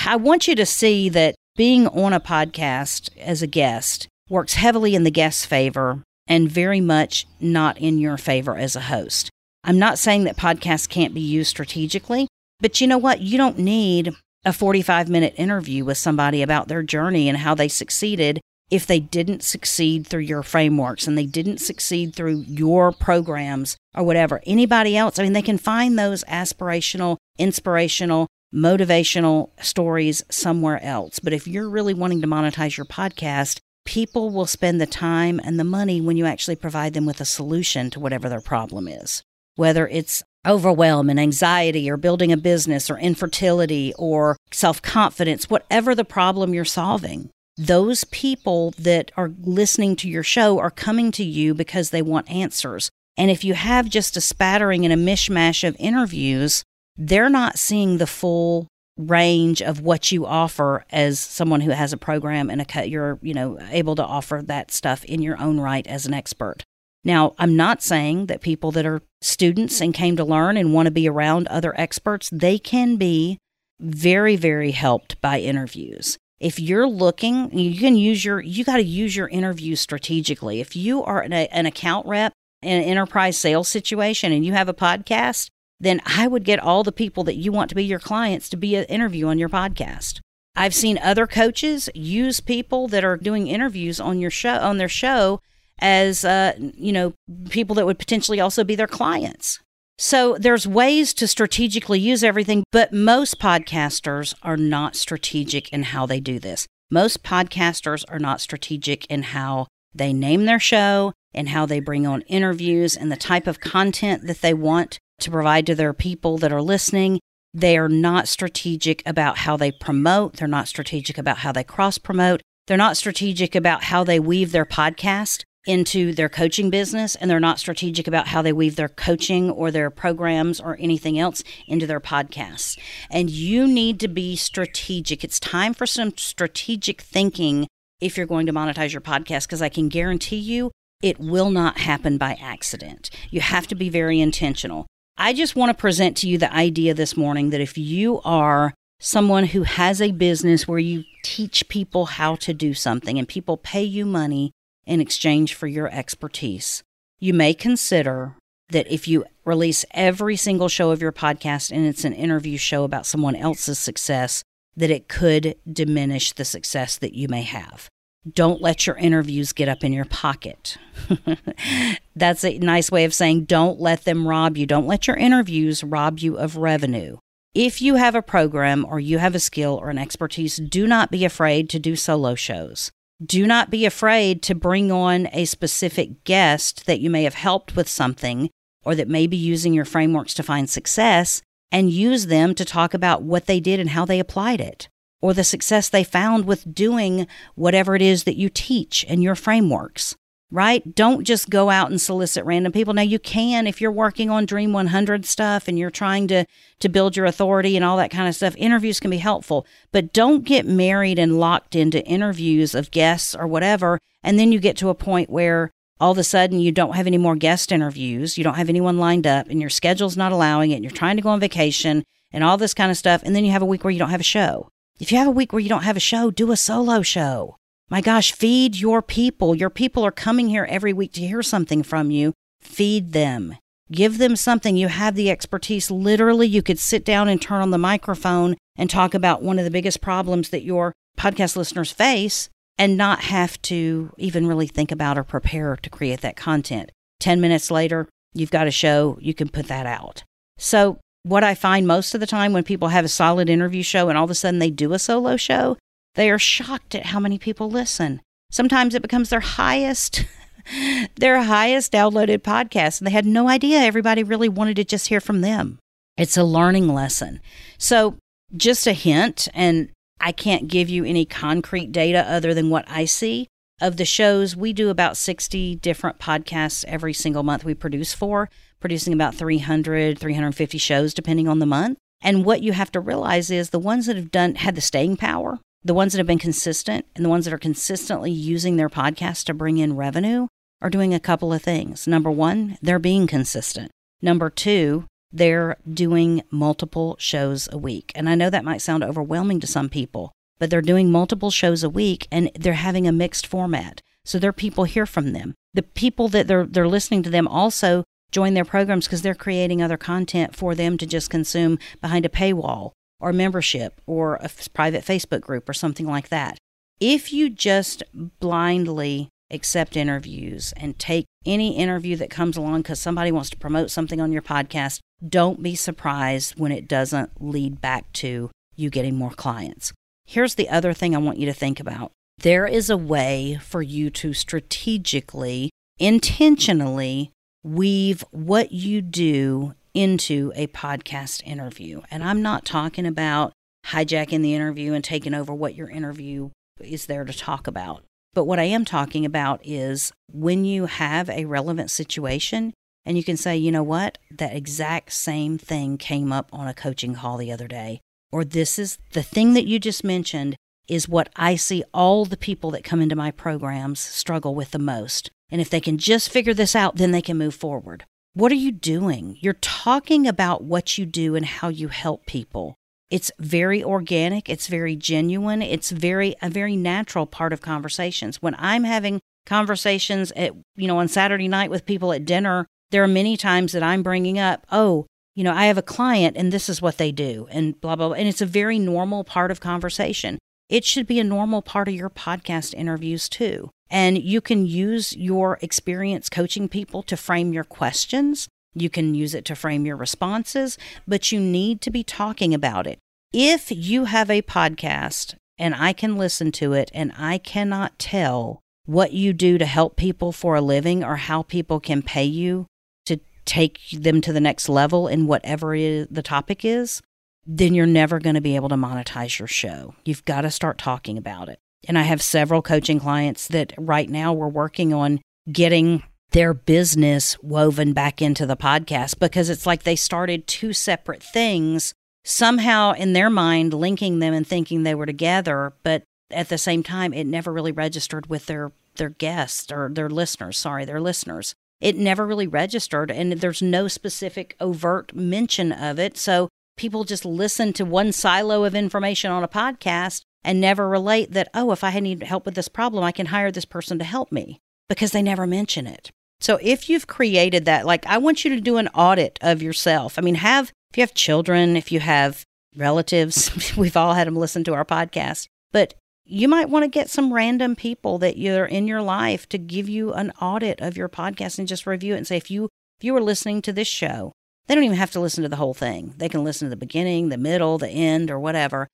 I 0.05 0.15
want 0.15 0.47
you 0.47 0.55
to 0.55 0.65
see 0.65 1.09
that 1.09 1.35
being 1.55 1.87
on 1.87 2.13
a 2.13 2.19
podcast 2.19 3.09
as 3.17 3.41
a 3.41 3.47
guest 3.47 4.07
works 4.29 4.55
heavily 4.55 4.95
in 4.95 5.03
the 5.03 5.11
guest's 5.11 5.45
favor 5.45 6.03
and 6.27 6.49
very 6.49 6.81
much 6.81 7.27
not 7.39 7.77
in 7.77 7.97
your 7.97 8.17
favor 8.17 8.57
as 8.57 8.75
a 8.75 8.81
host. 8.81 9.29
I'm 9.63 9.79
not 9.79 9.97
saying 9.97 10.25
that 10.25 10.37
podcasts 10.37 10.89
can't 10.89 11.13
be 11.13 11.21
used 11.21 11.49
strategically, 11.49 12.27
but 12.59 12.81
you 12.81 12.87
know 12.87 12.97
what? 12.97 13.21
You 13.21 13.37
don't 13.37 13.57
need 13.57 14.13
a 14.45 14.51
45 14.51 15.09
minute 15.09 15.33
interview 15.37 15.85
with 15.85 15.97
somebody 15.97 16.41
about 16.41 16.67
their 16.67 16.83
journey 16.83 17.29
and 17.29 17.37
how 17.37 17.55
they 17.55 17.69
succeeded 17.69 18.41
if 18.69 18.85
they 18.87 18.99
didn't 18.99 19.43
succeed 19.43 20.07
through 20.07 20.21
your 20.21 20.43
frameworks 20.43 21.07
and 21.07 21.17
they 21.17 21.25
didn't 21.25 21.59
succeed 21.59 22.13
through 22.13 22.43
your 22.47 22.91
programs 22.91 23.77
or 23.95 24.03
whatever. 24.03 24.41
Anybody 24.45 24.97
else, 24.97 25.19
I 25.19 25.23
mean, 25.23 25.33
they 25.33 25.41
can 25.41 25.57
find 25.57 25.97
those 25.97 26.23
aspirational, 26.25 27.17
inspirational, 27.37 28.27
motivational 28.53 29.51
stories 29.61 30.23
somewhere 30.29 30.81
else. 30.83 31.19
But 31.19 31.33
if 31.33 31.47
you're 31.47 31.69
really 31.69 31.93
wanting 31.93 32.21
to 32.21 32.27
monetize 32.27 32.75
your 32.75 32.85
podcast, 32.85 33.59
people 33.85 34.29
will 34.29 34.45
spend 34.45 34.81
the 34.81 34.87
time 34.87 35.39
and 35.43 35.59
the 35.59 35.63
money 35.63 36.01
when 36.01 36.17
you 36.17 36.25
actually 36.25 36.55
provide 36.55 36.93
them 36.93 37.05
with 37.05 37.21
a 37.21 37.25
solution 37.25 37.89
to 37.91 37.99
whatever 37.99 38.27
their 38.27 38.41
problem 38.41 38.87
is. 38.87 39.23
Whether 39.55 39.87
it's 39.87 40.23
overwhelm 40.45 41.09
and 41.09 41.19
anxiety 41.19 41.89
or 41.89 41.97
building 41.97 42.31
a 42.31 42.37
business 42.37 42.89
or 42.89 42.97
infertility 42.97 43.93
or 43.97 44.37
self 44.51 44.81
confidence, 44.81 45.49
whatever 45.49 45.95
the 45.95 46.05
problem 46.05 46.53
you're 46.53 46.65
solving 46.65 47.29
those 47.57 48.03
people 48.05 48.73
that 48.79 49.11
are 49.15 49.31
listening 49.41 49.95
to 49.97 50.09
your 50.09 50.23
show 50.23 50.59
are 50.59 50.71
coming 50.71 51.11
to 51.11 51.23
you 51.23 51.53
because 51.53 51.89
they 51.89 52.01
want 52.01 52.29
answers. 52.29 52.89
And 53.15 53.29
if 53.29 53.43
you 53.43 53.53
have 53.53 53.89
just 53.89 54.17
a 54.17 54.21
spattering 54.21 54.85
and 54.85 54.93
a 54.93 54.97
mishmash 54.97 55.67
of 55.67 55.75
interviews, 55.79 56.63
they're 56.97 57.29
not 57.29 57.59
seeing 57.59 57.97
the 57.97 58.07
full 58.07 58.67
range 58.97 59.61
of 59.61 59.81
what 59.81 60.11
you 60.11 60.25
offer 60.25 60.85
as 60.91 61.19
someone 61.19 61.61
who 61.61 61.71
has 61.71 61.93
a 61.93 61.97
program 61.97 62.49
and 62.49 62.61
a 62.61 62.65
cut 62.65 62.89
you're, 62.89 63.19
you 63.21 63.33
know, 63.33 63.59
able 63.69 63.95
to 63.95 64.05
offer 64.05 64.41
that 64.43 64.71
stuff 64.71 65.03
in 65.05 65.21
your 65.21 65.39
own 65.39 65.59
right 65.59 65.85
as 65.87 66.05
an 66.05 66.13
expert. 66.13 66.63
Now, 67.03 67.33
I'm 67.37 67.55
not 67.55 67.81
saying 67.81 68.27
that 68.27 68.41
people 68.41 68.71
that 68.71 68.85
are 68.85 69.01
students 69.21 69.81
and 69.81 69.93
came 69.93 70.15
to 70.17 70.23
learn 70.23 70.57
and 70.57 70.73
want 70.73 70.87
to 70.87 70.91
be 70.91 71.07
around 71.07 71.47
other 71.47 71.73
experts, 71.79 72.29
they 72.31 72.57
can 72.57 72.95
be 72.95 73.39
very, 73.79 74.35
very 74.35 74.71
helped 74.71 75.19
by 75.19 75.39
interviews 75.39 76.17
if 76.43 76.59
you're 76.59 76.87
looking, 76.87 77.57
you 77.57 77.79
can 77.79 77.95
use 77.95 78.25
your, 78.25 78.41
you 78.41 78.65
got 78.65 78.75
to 78.75 78.83
use 78.83 79.15
your 79.15 79.29
interview 79.29 79.77
strategically. 79.77 80.59
If 80.59 80.75
you 80.75 81.01
are 81.01 81.21
an, 81.21 81.31
an 81.31 81.65
account 81.65 82.05
rep 82.05 82.33
in 82.61 82.81
an 82.81 82.83
enterprise 82.83 83.37
sales 83.37 83.69
situation 83.69 84.33
and 84.33 84.45
you 84.45 84.51
have 84.51 84.67
a 84.67 84.73
podcast, 84.73 85.47
then 85.79 86.01
I 86.05 86.27
would 86.27 86.43
get 86.43 86.59
all 86.59 86.83
the 86.83 86.91
people 86.91 87.23
that 87.23 87.37
you 87.37 87.53
want 87.53 87.69
to 87.69 87.75
be 87.75 87.85
your 87.85 87.99
clients 87.99 88.49
to 88.49 88.57
be 88.57 88.75
an 88.75 88.83
interview 88.85 89.27
on 89.27 89.39
your 89.39 89.47
podcast. 89.47 90.19
I've 90.53 90.75
seen 90.75 90.97
other 90.97 91.27
coaches 91.27 91.89
use 91.95 92.41
people 92.41 92.89
that 92.89 93.05
are 93.05 93.15
doing 93.15 93.47
interviews 93.47 94.01
on 94.01 94.19
your 94.19 94.29
show 94.29 94.57
on 94.57 94.77
their 94.77 94.89
show 94.89 95.39
as 95.79 96.23
uh, 96.23 96.53
you 96.57 96.91
know 96.91 97.13
people 97.49 97.75
that 97.75 97.85
would 97.85 97.99
potentially 97.99 98.39
also 98.39 98.63
be 98.63 98.75
their 98.75 98.87
clients. 98.87 99.59
So 99.97 100.37
there's 100.39 100.67
ways 100.67 101.13
to 101.15 101.27
strategically 101.27 101.99
use 101.99 102.23
everything, 102.23 102.63
but 102.71 102.91
most 102.91 103.39
podcasters 103.39 104.33
are 104.41 104.57
not 104.57 104.95
strategic 104.95 105.71
in 105.71 105.83
how 105.83 106.05
they 106.05 106.19
do 106.19 106.39
this. 106.39 106.65
Most 106.89 107.23
podcasters 107.23 108.03
are 108.09 108.19
not 108.19 108.41
strategic 108.41 109.05
in 109.05 109.23
how 109.23 109.67
they 109.93 110.11
name 110.11 110.45
their 110.45 110.59
show 110.59 111.13
and 111.33 111.49
how 111.49 111.65
they 111.65 111.79
bring 111.79 112.07
on 112.07 112.21
interviews 112.23 112.95
and 112.95 113.11
the 113.11 113.17
type 113.17 113.47
of 113.47 113.59
content 113.59 114.25
that 114.27 114.41
they 114.41 114.53
want 114.53 114.99
to 115.19 115.31
provide 115.31 115.65
to 115.67 115.75
their 115.75 115.93
people 115.93 116.37
that 116.39 116.51
are 116.51 116.61
listening. 116.61 117.19
They 117.53 117.77
are 117.77 117.89
not 117.89 118.27
strategic 118.27 119.03
about 119.05 119.39
how 119.39 119.57
they 119.57 119.71
promote. 119.71 120.37
They're 120.37 120.47
not 120.47 120.67
strategic 120.67 121.17
about 121.17 121.39
how 121.39 121.51
they 121.51 121.63
cross 121.63 121.97
promote. 121.97 122.41
They're 122.65 122.77
not 122.77 122.97
strategic 122.97 123.53
about 123.55 123.85
how 123.85 124.03
they 124.03 124.19
weave 124.19 124.51
their 124.51 124.65
podcast 124.65 125.43
into 125.65 126.13
their 126.13 126.29
coaching 126.29 126.69
business 126.69 127.15
and 127.15 127.29
they're 127.29 127.39
not 127.39 127.59
strategic 127.59 128.07
about 128.07 128.27
how 128.27 128.41
they 128.41 128.53
weave 128.53 128.75
their 128.75 128.89
coaching 128.89 129.49
or 129.49 129.71
their 129.71 129.89
programs 129.89 130.59
or 130.59 130.77
anything 130.79 131.17
else 131.17 131.43
into 131.67 131.87
their 131.87 132.01
podcasts. 132.01 132.77
And 133.09 133.29
you 133.29 133.67
need 133.67 133.99
to 134.01 134.07
be 134.07 134.35
strategic. 134.35 135.23
It's 135.23 135.39
time 135.39 135.73
for 135.73 135.85
some 135.85 136.17
strategic 136.17 137.01
thinking 137.01 137.67
if 138.01 138.17
you're 138.17 138.25
going 138.25 138.45
to 138.45 138.53
monetize 138.53 138.91
your 138.91 139.01
podcast 139.01 139.47
because 139.47 139.61
I 139.61 139.69
can 139.69 139.87
guarantee 139.87 140.37
you 140.37 140.71
it 141.01 141.19
will 141.19 141.51
not 141.51 141.79
happen 141.79 142.17
by 142.17 142.37
accident. 142.41 143.09
You 143.29 143.41
have 143.41 143.67
to 143.67 143.75
be 143.75 143.89
very 143.89 144.19
intentional. 144.19 144.87
I 145.17 145.33
just 145.33 145.55
want 145.55 145.69
to 145.69 145.79
present 145.79 146.17
to 146.17 146.27
you 146.27 146.37
the 146.37 146.53
idea 146.53 146.93
this 146.93 147.15
morning 147.15 147.51
that 147.51 147.61
if 147.61 147.77
you 147.77 148.19
are 148.25 148.73
someone 148.99 149.45
who 149.45 149.63
has 149.63 150.01
a 150.01 150.11
business 150.11 150.67
where 150.67 150.79
you 150.79 151.03
teach 151.23 151.67
people 151.67 152.05
how 152.05 152.35
to 152.35 152.53
do 152.53 152.73
something 152.73 153.19
and 153.19 153.27
people 153.27 153.57
pay 153.57 153.83
you 153.83 154.05
money 154.05 154.51
in 154.85 155.01
exchange 155.01 155.53
for 155.53 155.67
your 155.67 155.89
expertise. 155.91 156.83
You 157.19 157.33
may 157.33 157.53
consider 157.53 158.35
that 158.69 158.91
if 158.91 159.07
you 159.07 159.25
release 159.45 159.85
every 159.91 160.35
single 160.35 160.67
show 160.67 160.91
of 160.91 161.01
your 161.01 161.11
podcast 161.11 161.71
and 161.71 161.85
it's 161.85 162.05
an 162.05 162.13
interview 162.13 162.57
show 162.57 162.83
about 162.83 163.05
someone 163.05 163.35
else's 163.35 163.79
success, 163.79 164.43
that 164.75 164.89
it 164.89 165.07
could 165.07 165.55
diminish 165.71 166.33
the 166.33 166.45
success 166.45 166.97
that 166.97 167.13
you 167.13 167.27
may 167.27 167.43
have. 167.43 167.87
Don't 168.31 168.61
let 168.61 168.87
your 168.87 168.95
interviews 168.95 169.51
get 169.51 169.67
up 169.67 169.83
in 169.83 169.91
your 169.91 170.05
pocket. 170.05 170.77
That's 172.15 172.43
a 172.45 172.57
nice 172.57 172.89
way 172.89 173.03
of 173.03 173.13
saying 173.13 173.45
don't 173.45 173.79
let 173.79 174.05
them 174.05 174.27
rob 174.27 174.57
you. 174.57 174.65
Don't 174.65 174.87
let 174.87 175.07
your 175.07 175.17
interviews 175.17 175.83
rob 175.83 176.19
you 176.19 176.37
of 176.37 176.55
revenue. 176.55 177.17
If 177.53 177.81
you 177.81 177.95
have 177.95 178.15
a 178.15 178.21
program 178.21 178.85
or 178.85 178.99
you 178.99 179.17
have 179.19 179.35
a 179.35 179.39
skill 179.39 179.77
or 179.79 179.89
an 179.89 179.97
expertise, 179.97 180.55
do 180.57 180.87
not 180.87 181.11
be 181.11 181.25
afraid 181.25 181.69
to 181.69 181.79
do 181.79 181.95
solo 181.95 182.33
shows 182.33 182.91
do 183.25 183.45
not 183.45 183.69
be 183.69 183.85
afraid 183.85 184.41
to 184.43 184.55
bring 184.55 184.91
on 184.91 185.27
a 185.33 185.45
specific 185.45 186.23
guest 186.23 186.85
that 186.85 186.99
you 186.99 187.09
may 187.09 187.23
have 187.23 187.35
helped 187.35 187.75
with 187.75 187.87
something 187.87 188.49
or 188.83 188.95
that 188.95 189.07
may 189.07 189.27
be 189.27 189.37
using 189.37 189.73
your 189.73 189.85
frameworks 189.85 190.33
to 190.33 190.43
find 190.43 190.69
success 190.69 191.41
and 191.71 191.91
use 191.91 192.27
them 192.27 192.53
to 192.55 192.65
talk 192.65 192.93
about 192.93 193.23
what 193.23 193.45
they 193.45 193.59
did 193.59 193.79
and 193.79 193.91
how 193.91 194.05
they 194.05 194.19
applied 194.19 194.61
it 194.61 194.87
or 195.21 195.33
the 195.33 195.43
success 195.43 195.87
they 195.87 196.03
found 196.03 196.45
with 196.45 196.75
doing 196.75 197.25
whatever 197.55 197.95
it 197.95 198.01
is 198.01 198.25
that 198.25 198.35
you 198.35 198.49
teach 198.49 199.03
in 199.05 199.21
your 199.21 199.35
frameworks 199.35 200.15
right? 200.53 200.93
Don't 200.93 201.23
just 201.23 201.49
go 201.49 201.71
out 201.71 201.89
and 201.89 201.99
solicit 201.99 202.45
random 202.45 202.71
people. 202.71 202.93
Now 202.93 203.01
you 203.01 203.17
can 203.17 203.65
if 203.65 203.81
you're 203.81 203.91
working 203.91 204.29
on 204.29 204.45
Dream 204.45 204.71
100 204.71 205.25
stuff 205.25 205.67
and 205.67 205.79
you're 205.79 205.89
trying 205.89 206.27
to 206.27 206.45
to 206.79 206.89
build 206.89 207.17
your 207.17 207.25
authority 207.25 207.75
and 207.75 207.83
all 207.83 207.97
that 207.97 208.11
kind 208.11 208.27
of 208.27 208.35
stuff. 208.35 208.55
Interviews 208.55 208.99
can 208.99 209.09
be 209.09 209.17
helpful, 209.17 209.65
but 209.91 210.13
don't 210.13 210.45
get 210.45 210.65
married 210.65 211.17
and 211.17 211.39
locked 211.39 211.75
into 211.75 212.05
interviews 212.05 212.75
of 212.75 212.91
guests 212.91 213.33
or 213.33 213.47
whatever 213.47 213.99
and 214.23 214.37
then 214.37 214.51
you 214.51 214.59
get 214.59 214.77
to 214.77 214.89
a 214.89 214.95
point 214.95 215.29
where 215.29 215.71
all 215.99 216.11
of 216.11 216.17
a 216.17 216.23
sudden 216.23 216.59
you 216.59 216.71
don't 216.71 216.95
have 216.95 217.07
any 217.07 217.17
more 217.17 217.35
guest 217.35 217.71
interviews, 217.71 218.37
you 218.37 218.43
don't 218.43 218.55
have 218.55 218.69
anyone 218.69 218.97
lined 218.97 219.25
up 219.25 219.49
and 219.49 219.59
your 219.59 219.69
schedule's 219.69 220.17
not 220.17 220.31
allowing 220.31 220.71
it 220.71 220.75
and 220.75 220.83
you're 220.83 220.91
trying 220.91 221.15
to 221.15 221.21
go 221.21 221.29
on 221.29 221.39
vacation 221.39 222.03
and 222.31 222.43
all 222.43 222.57
this 222.57 222.73
kind 222.73 222.91
of 222.91 222.97
stuff 222.97 223.21
and 223.23 223.35
then 223.35 223.43
you 223.43 223.51
have 223.51 223.61
a 223.61 223.65
week 223.65 223.83
where 223.83 223.91
you 223.91 223.99
don't 223.99 224.09
have 224.09 224.21
a 224.21 224.23
show. 224.23 224.69
If 224.99 225.11
you 225.11 225.17
have 225.17 225.27
a 225.27 225.31
week 225.31 225.51
where 225.51 225.59
you 225.59 225.69
don't 225.69 225.83
have 225.83 225.97
a 225.97 226.01
show, 226.01 226.29
do 226.29 226.51
a 226.51 226.57
solo 226.57 227.01
show. 227.01 227.57
My 227.93 228.01
gosh, 228.01 228.31
feed 228.31 228.77
your 228.77 229.03
people. 229.03 229.53
Your 229.53 229.69
people 229.69 230.03
are 230.03 230.09
coming 230.09 230.49
here 230.49 230.65
every 230.67 230.93
week 230.93 231.13
to 231.13 231.27
hear 231.27 231.43
something 231.43 231.83
from 231.83 232.09
you. 232.09 232.33
Feed 232.59 233.13
them. 233.13 233.55
Give 233.91 234.17
them 234.17 234.35
something. 234.35 234.75
You 234.75 234.87
have 234.87 235.13
the 235.13 235.29
expertise. 235.29 235.91
Literally, 235.91 236.47
you 236.47 236.63
could 236.63 236.79
sit 236.79 237.05
down 237.05 237.27
and 237.27 237.39
turn 237.39 237.61
on 237.61 237.69
the 237.69 237.77
microphone 237.77 238.57
and 238.75 238.89
talk 238.89 239.13
about 239.13 239.43
one 239.43 239.59
of 239.59 239.63
the 239.63 239.69
biggest 239.69 240.01
problems 240.01 240.49
that 240.49 240.63
your 240.63 240.91
podcast 241.19 241.55
listeners 241.55 241.91
face 241.91 242.49
and 242.79 242.97
not 242.97 243.25
have 243.25 243.61
to 243.61 244.11
even 244.17 244.47
really 244.47 244.65
think 244.65 244.91
about 244.91 245.19
or 245.19 245.23
prepare 245.23 245.75
to 245.75 245.89
create 245.91 246.21
that 246.21 246.35
content. 246.35 246.91
10 247.19 247.39
minutes 247.39 247.69
later, 247.69 248.09
you've 248.33 248.49
got 248.49 248.65
a 248.65 248.71
show, 248.71 249.19
you 249.21 249.35
can 249.35 249.49
put 249.49 249.67
that 249.67 249.85
out. 249.85 250.23
So, 250.57 250.97
what 251.21 251.43
I 251.43 251.53
find 251.53 251.85
most 251.85 252.15
of 252.15 252.21
the 252.21 252.25
time 252.25 252.53
when 252.53 252.63
people 252.63 252.87
have 252.87 253.05
a 253.05 253.07
solid 253.07 253.51
interview 253.51 253.83
show 253.83 254.09
and 254.09 254.17
all 254.17 254.23
of 254.23 254.31
a 254.31 254.33
sudden 254.33 254.57
they 254.57 254.71
do 254.71 254.93
a 254.93 254.97
solo 254.97 255.37
show, 255.37 255.77
they 256.15 256.29
are 256.29 256.39
shocked 256.39 256.95
at 256.95 257.07
how 257.07 257.19
many 257.19 257.37
people 257.37 257.69
listen. 257.69 258.21
Sometimes 258.51 258.93
it 258.93 259.01
becomes 259.01 259.29
their 259.29 259.39
highest 259.39 260.25
their 261.15 261.41
highest 261.43 261.91
downloaded 261.91 262.39
podcast 262.39 262.99
and 262.99 263.07
they 263.07 263.11
had 263.11 263.25
no 263.25 263.49
idea 263.49 263.79
everybody 263.79 264.23
really 264.23 264.49
wanted 264.49 264.75
to 264.77 264.83
just 264.83 265.07
hear 265.07 265.19
from 265.19 265.41
them. 265.41 265.79
It's 266.17 266.37
a 266.37 266.43
learning 266.43 266.87
lesson. 266.87 267.39
So, 267.77 268.17
just 268.55 268.85
a 268.85 268.93
hint 268.93 269.47
and 269.53 269.89
I 270.19 270.31
can't 270.31 270.67
give 270.67 270.89
you 270.89 271.03
any 271.03 271.25
concrete 271.25 271.91
data 271.91 272.19
other 272.19 272.53
than 272.53 272.69
what 272.69 272.85
I 272.87 273.05
see 273.05 273.47
of 273.81 273.97
the 273.97 274.05
shows. 274.05 274.55
We 274.55 274.71
do 274.71 274.89
about 274.89 275.17
60 275.17 275.75
different 275.75 276.19
podcasts 276.19 276.85
every 276.87 277.13
single 277.13 277.43
month 277.43 277.65
we 277.65 277.73
produce 277.73 278.13
for, 278.13 278.49
producing 278.79 279.11
about 279.11 279.33
300, 279.35 280.19
350 280.19 280.77
shows 280.77 281.13
depending 281.13 281.47
on 281.47 281.59
the 281.59 281.65
month. 281.65 281.97
And 282.21 282.45
what 282.45 282.61
you 282.61 282.71
have 282.73 282.91
to 282.91 282.99
realize 282.99 283.49
is 283.49 283.71
the 283.71 283.79
ones 283.79 284.05
that 284.05 284.15
have 284.15 284.31
done 284.31 284.55
had 284.55 284.75
the 284.75 284.81
staying 284.81 285.17
power 285.17 285.59
the 285.85 285.93
ones 285.93 286.13
that 286.13 286.19
have 286.19 286.27
been 286.27 286.39
consistent 286.39 287.05
and 287.15 287.25
the 287.25 287.29
ones 287.29 287.45
that 287.45 287.53
are 287.53 287.59
consistently 287.59 288.31
using 288.31 288.77
their 288.77 288.89
podcast 288.89 289.45
to 289.45 289.53
bring 289.53 289.77
in 289.77 289.95
revenue 289.95 290.47
are 290.81 290.89
doing 290.89 291.13
a 291.13 291.19
couple 291.19 291.53
of 291.53 291.61
things. 291.61 292.07
Number 292.07 292.31
one, 292.31 292.77
they're 292.81 292.99
being 292.99 293.27
consistent. 293.27 293.91
Number 294.21 294.49
two, 294.49 295.05
they're 295.31 295.77
doing 295.91 296.43
multiple 296.51 297.15
shows 297.19 297.67
a 297.71 297.77
week. 297.77 298.11
And 298.15 298.29
I 298.29 298.35
know 298.35 298.49
that 298.49 298.65
might 298.65 298.81
sound 298.81 299.03
overwhelming 299.03 299.59
to 299.61 299.67
some 299.67 299.89
people, 299.89 300.31
but 300.59 300.69
they're 300.69 300.81
doing 300.81 301.11
multiple 301.11 301.51
shows 301.51 301.83
a 301.83 301.89
week 301.89 302.27
and 302.31 302.51
they're 302.55 302.73
having 302.73 303.07
a 303.07 303.11
mixed 303.11 303.47
format. 303.47 304.01
So 304.23 304.39
their 304.39 304.53
people 304.53 304.85
hear 304.85 305.05
from 305.05 305.33
them. 305.33 305.53
The 305.73 305.83
people 305.83 306.29
that 306.29 306.47
they're 306.47 306.65
they're 306.65 306.87
listening 306.87 307.23
to 307.23 307.29
them 307.29 307.47
also 307.47 308.03
join 308.31 308.53
their 308.53 308.63
programs 308.63 309.05
because 309.05 309.21
they're 309.21 309.35
creating 309.35 309.81
other 309.81 309.97
content 309.97 310.55
for 310.55 310.75
them 310.75 310.97
to 310.97 311.05
just 311.05 311.29
consume 311.29 311.77
behind 312.01 312.25
a 312.25 312.29
paywall 312.29 312.91
or 313.23 313.31
membership 313.31 314.01
or 314.05 314.35
a 314.35 314.49
private 314.73 315.05
Facebook 315.05 315.39
group 315.39 315.69
or 315.69 315.73
something 315.73 316.05
like 316.05 316.27
that. 316.27 316.57
If 316.99 317.31
you 317.31 317.49
just 317.49 318.03
blindly 318.41 319.29
accept 319.49 319.95
interviews 319.95 320.73
and 320.75 320.99
take 320.99 321.25
any 321.45 321.77
interview 321.77 322.17
that 322.17 322.29
comes 322.29 322.57
along 322.57 322.81
because 322.81 322.99
somebody 322.99 323.31
wants 323.31 323.49
to 323.51 323.57
promote 323.57 323.89
something 323.91 324.19
on 324.19 324.33
your 324.33 324.41
podcast, 324.41 324.99
don't 325.27 325.63
be 325.63 325.73
surprised 325.73 326.59
when 326.59 326.73
it 326.73 326.87
doesn't 326.87 327.41
lead 327.41 327.79
back 327.79 328.11
to 328.13 328.51
you 328.75 328.89
getting 328.89 329.15
more 329.15 329.31
clients. 329.31 329.93
Here's 330.25 330.55
the 330.55 330.69
other 330.69 330.93
thing 330.93 331.15
I 331.15 331.19
want 331.19 331.39
you 331.39 331.45
to 331.45 331.53
think 331.53 331.79
about 331.79 332.11
there 332.39 332.67
is 332.67 332.89
a 332.89 332.97
way 332.97 333.57
for 333.61 333.81
you 333.81 334.09
to 334.09 334.33
strategically, 334.33 335.69
intentionally 335.97 337.31
weave 337.63 338.25
what 338.31 338.73
you 338.73 339.01
do 339.01 339.75
into 339.93 340.51
a 340.55 340.67
podcast 340.67 341.43
interview. 341.43 342.01
And 342.09 342.23
I'm 342.23 342.41
not 342.41 342.65
talking 342.65 343.05
about 343.05 343.53
hijacking 343.87 344.41
the 344.41 344.55
interview 344.55 344.93
and 344.93 345.03
taking 345.03 345.33
over 345.33 345.53
what 345.53 345.75
your 345.75 345.89
interview 345.89 346.49
is 346.79 347.05
there 347.05 347.25
to 347.25 347.33
talk 347.33 347.67
about. 347.67 348.03
But 348.33 348.45
what 348.45 348.59
I 348.59 348.63
am 348.63 348.85
talking 348.85 349.25
about 349.25 349.61
is 349.63 350.11
when 350.31 350.65
you 350.65 350.87
have 350.87 351.29
a 351.29 351.45
relevant 351.45 351.91
situation 351.91 352.73
and 353.05 353.17
you 353.17 353.23
can 353.23 353.37
say, 353.37 353.55
you 353.55 353.71
know 353.71 353.83
what, 353.83 354.17
that 354.31 354.55
exact 354.55 355.11
same 355.11 355.57
thing 355.57 355.97
came 355.97 356.31
up 356.31 356.49
on 356.51 356.67
a 356.67 356.73
coaching 356.73 357.15
call 357.15 357.37
the 357.37 357.51
other 357.51 357.67
day. 357.67 358.01
Or 358.31 358.43
this 358.43 358.79
is 358.79 358.97
the 359.11 359.21
thing 359.21 359.53
that 359.53 359.67
you 359.67 359.77
just 359.77 360.03
mentioned 360.03 360.55
is 360.87 361.07
what 361.07 361.29
I 361.35 361.55
see 361.55 361.83
all 361.93 362.25
the 362.25 362.37
people 362.37 362.71
that 362.71 362.83
come 362.83 363.01
into 363.01 363.15
my 363.15 363.29
programs 363.29 363.99
struggle 363.99 364.55
with 364.55 364.71
the 364.71 364.79
most. 364.79 365.29
And 365.51 365.61
if 365.61 365.69
they 365.69 365.79
can 365.79 365.97
just 365.97 366.29
figure 366.29 366.53
this 366.53 366.75
out, 366.75 366.95
then 366.95 367.11
they 367.11 367.21
can 367.21 367.37
move 367.37 367.53
forward. 367.53 368.05
What 368.35 368.51
are 368.51 368.55
you 368.55 368.71
doing? 368.71 369.37
You're 369.41 369.53
talking 369.53 370.25
about 370.25 370.63
what 370.63 370.97
you 370.97 371.05
do 371.05 371.35
and 371.35 371.45
how 371.45 371.69
you 371.69 371.89
help 371.89 372.25
people. 372.25 372.75
It's 373.11 373.31
very 373.37 373.83
organic, 373.83 374.49
it's 374.49 374.65
very 374.65 374.95
genuine, 374.95 375.61
it's 375.61 375.91
very 375.91 376.33
a 376.41 376.49
very 376.49 376.75
natural 376.75 377.27
part 377.27 377.53
of 377.53 377.61
conversations. 377.61 378.41
When 378.41 378.55
I'm 378.57 378.85
having 378.85 379.19
conversations 379.45 380.31
at 380.31 380.53
you 380.75 380.87
know 380.87 380.97
on 380.97 381.09
Saturday 381.09 381.47
night 381.47 381.69
with 381.69 381.85
people 381.85 382.11
at 382.11 382.25
dinner, 382.25 382.65
there 382.89 383.03
are 383.03 383.07
many 383.07 383.37
times 383.37 383.71
that 383.73 383.83
I'm 383.83 384.01
bringing 384.01 384.39
up, 384.39 384.65
"Oh, 384.71 385.05
you 385.35 385.43
know, 385.43 385.53
I 385.53 385.65
have 385.65 385.77
a 385.77 385.83
client 385.83 386.35
and 386.35 386.51
this 386.51 386.69
is 386.69 386.81
what 386.81 386.97
they 386.97 387.11
do," 387.11 387.47
and 387.51 387.79
blah 387.79 387.95
blah, 387.95 388.07
blah. 388.07 388.17
and 388.17 388.27
it's 388.27 388.41
a 388.41 388.47
very 388.47 388.79
normal 388.79 389.23
part 389.23 389.51
of 389.51 389.59
conversation. 389.59 390.39
It 390.73 390.83
should 390.83 391.05
be 391.05 391.19
a 391.19 391.23
normal 391.23 391.61
part 391.61 391.87
of 391.87 391.93
your 391.93 392.09
podcast 392.09 392.73
interviews 392.73 393.29
too. 393.29 393.69
And 393.91 394.17
you 394.17 394.41
can 394.41 394.65
use 394.65 395.15
your 395.15 395.59
experience 395.61 396.29
coaching 396.29 396.67
people 396.67 397.03
to 397.03 397.15
frame 397.15 397.53
your 397.53 397.63
questions. 397.63 398.47
You 398.73 398.89
can 398.89 399.13
use 399.13 399.35
it 399.35 399.45
to 399.45 399.55
frame 399.55 399.85
your 399.85 399.95
responses, 399.95 400.79
but 401.07 401.31
you 401.31 401.39
need 401.39 401.79
to 401.81 401.91
be 401.91 402.03
talking 402.03 402.55
about 402.55 402.87
it. 402.87 402.97
If 403.31 403.71
you 403.71 404.05
have 404.05 404.31
a 404.31 404.41
podcast 404.41 405.35
and 405.59 405.75
I 405.75 405.93
can 405.93 406.17
listen 406.17 406.51
to 406.53 406.73
it 406.73 406.89
and 406.91 407.13
I 407.15 407.37
cannot 407.37 407.99
tell 407.99 408.59
what 408.87 409.13
you 409.13 409.31
do 409.31 409.59
to 409.59 409.67
help 409.67 409.95
people 409.95 410.31
for 410.31 410.55
a 410.55 410.61
living 410.61 411.03
or 411.03 411.17
how 411.17 411.43
people 411.43 411.79
can 411.79 412.01
pay 412.01 412.25
you 412.25 412.65
to 413.05 413.19
take 413.45 413.79
them 413.91 414.21
to 414.21 414.33
the 414.33 414.41
next 414.41 414.67
level 414.67 415.07
in 415.07 415.27
whatever 415.27 415.77
the 415.77 416.23
topic 416.23 416.65
is, 416.65 416.99
then 417.45 417.73
you're 417.73 417.85
never 417.85 418.19
going 418.19 418.35
to 418.35 418.41
be 418.41 418.55
able 418.55 418.69
to 418.69 418.75
monetize 418.75 419.39
your 419.39 419.47
show. 419.47 419.95
You've 420.05 420.25
got 420.25 420.41
to 420.41 420.51
start 420.51 420.77
talking 420.77 421.17
about 421.17 421.49
it. 421.49 421.59
And 421.87 421.97
I 421.97 422.03
have 422.03 422.21
several 422.21 422.61
coaching 422.61 422.99
clients 422.99 423.47
that 423.49 423.73
right 423.77 424.09
now 424.09 424.31
we're 424.31 424.47
working 424.47 424.93
on 424.93 425.21
getting 425.51 426.03
their 426.31 426.53
business 426.53 427.37
woven 427.43 427.93
back 427.93 428.21
into 428.21 428.45
the 428.45 428.57
podcast 428.57 429.19
because 429.19 429.49
it's 429.49 429.65
like 429.65 429.83
they 429.83 429.95
started 429.95 430.47
two 430.47 430.73
separate 430.73 431.21
things, 431.21 431.93
somehow 432.23 432.93
in 432.93 433.13
their 433.13 433.29
mind 433.29 433.73
linking 433.73 434.19
them 434.19 434.33
and 434.33 434.47
thinking 434.47 434.83
they 434.83 434.95
were 434.95 435.05
together, 435.05 435.73
but 435.83 436.03
at 436.31 436.49
the 436.49 436.57
same 436.57 436.81
time 436.81 437.13
it 437.13 437.25
never 437.27 437.51
really 437.51 437.71
registered 437.71 438.27
with 438.27 438.47
their 438.47 438.71
their 438.95 439.09
guests 439.09 439.71
or 439.71 439.89
their 439.91 440.09
listeners, 440.09 440.57
sorry, 440.57 440.85
their 440.85 441.01
listeners. 441.01 441.55
It 441.81 441.97
never 441.97 442.25
really 442.25 442.47
registered 442.47 443.11
and 443.11 443.33
there's 443.33 443.61
no 443.61 443.87
specific 443.87 444.55
overt 444.59 445.15
mention 445.15 445.71
of 445.71 445.99
it. 445.99 446.17
So 446.17 446.49
people 446.75 447.03
just 447.03 447.25
listen 447.25 447.73
to 447.73 447.85
one 447.85 448.11
silo 448.11 448.63
of 448.63 448.75
information 448.75 449.31
on 449.31 449.43
a 449.43 449.47
podcast 449.47 450.21
and 450.43 450.59
never 450.59 450.87
relate 450.87 451.31
that, 451.31 451.49
oh, 451.53 451.71
if 451.71 451.83
I 451.83 451.99
need 451.99 452.23
help 452.23 452.45
with 452.45 452.55
this 452.55 452.67
problem, 452.67 453.03
I 453.03 453.11
can 453.11 453.27
hire 453.27 453.51
this 453.51 453.65
person 453.65 453.97
to 453.99 454.05
help 454.05 454.31
me 454.31 454.59
because 454.89 455.11
they 455.11 455.21
never 455.21 455.47
mention 455.47 455.87
it. 455.87 456.11
So 456.41 456.59
if 456.61 456.89
you've 456.89 457.07
created 457.07 457.65
that, 457.65 457.85
like 457.85 458.05
I 458.05 458.17
want 458.17 458.43
you 458.43 458.53
to 458.53 458.61
do 458.61 458.77
an 458.77 458.89
audit 458.89 459.39
of 459.41 459.61
yourself. 459.61 460.17
I 460.17 460.21
mean, 460.21 460.35
have, 460.35 460.71
if 460.91 460.97
you 460.97 461.01
have 461.01 461.13
children, 461.13 461.77
if 461.77 461.91
you 461.91 462.01
have 462.01 462.43
relatives, 462.75 463.75
we've 463.77 463.95
all 463.95 464.13
had 464.13 464.27
them 464.27 464.35
listen 464.35 464.63
to 464.65 464.73
our 464.73 464.85
podcast, 464.85 465.47
but 465.71 465.93
you 466.25 466.47
might 466.47 466.69
want 466.69 466.83
to 466.83 466.89
get 466.89 467.09
some 467.09 467.33
random 467.33 467.75
people 467.75 468.17
that 468.17 468.37
you're 468.37 468.65
in 468.65 468.87
your 468.87 469.01
life 469.01 469.47
to 469.49 469.57
give 469.57 469.89
you 469.89 470.13
an 470.13 470.31
audit 470.41 470.81
of 470.81 470.97
your 470.97 471.09
podcast 471.09 471.59
and 471.59 471.67
just 471.67 471.85
review 471.85 472.13
it 472.13 472.17
and 472.17 472.27
say, 472.27 472.37
if 472.37 472.49
you, 472.49 472.65
if 472.97 473.03
you 473.03 473.13
were 473.13 473.21
listening 473.21 473.61
to 473.61 473.73
this 473.73 473.87
show, 473.87 474.31
they 474.67 474.75
don't 474.75 474.83
even 474.83 474.97
have 474.97 475.11
to 475.11 475.19
listen 475.19 475.43
to 475.43 475.49
the 475.49 475.57
whole 475.57 475.73
thing. 475.73 476.13
They 476.17 476.29
can 476.29 476.43
listen 476.43 476.67
to 476.67 476.69
the 476.69 476.75
beginning, 476.75 477.29
the 477.29 477.37
middle, 477.37 477.77
the 477.77 477.89
end, 477.89 478.31
or 478.31 478.39
whatever. 478.39 478.87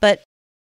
But 0.00 0.22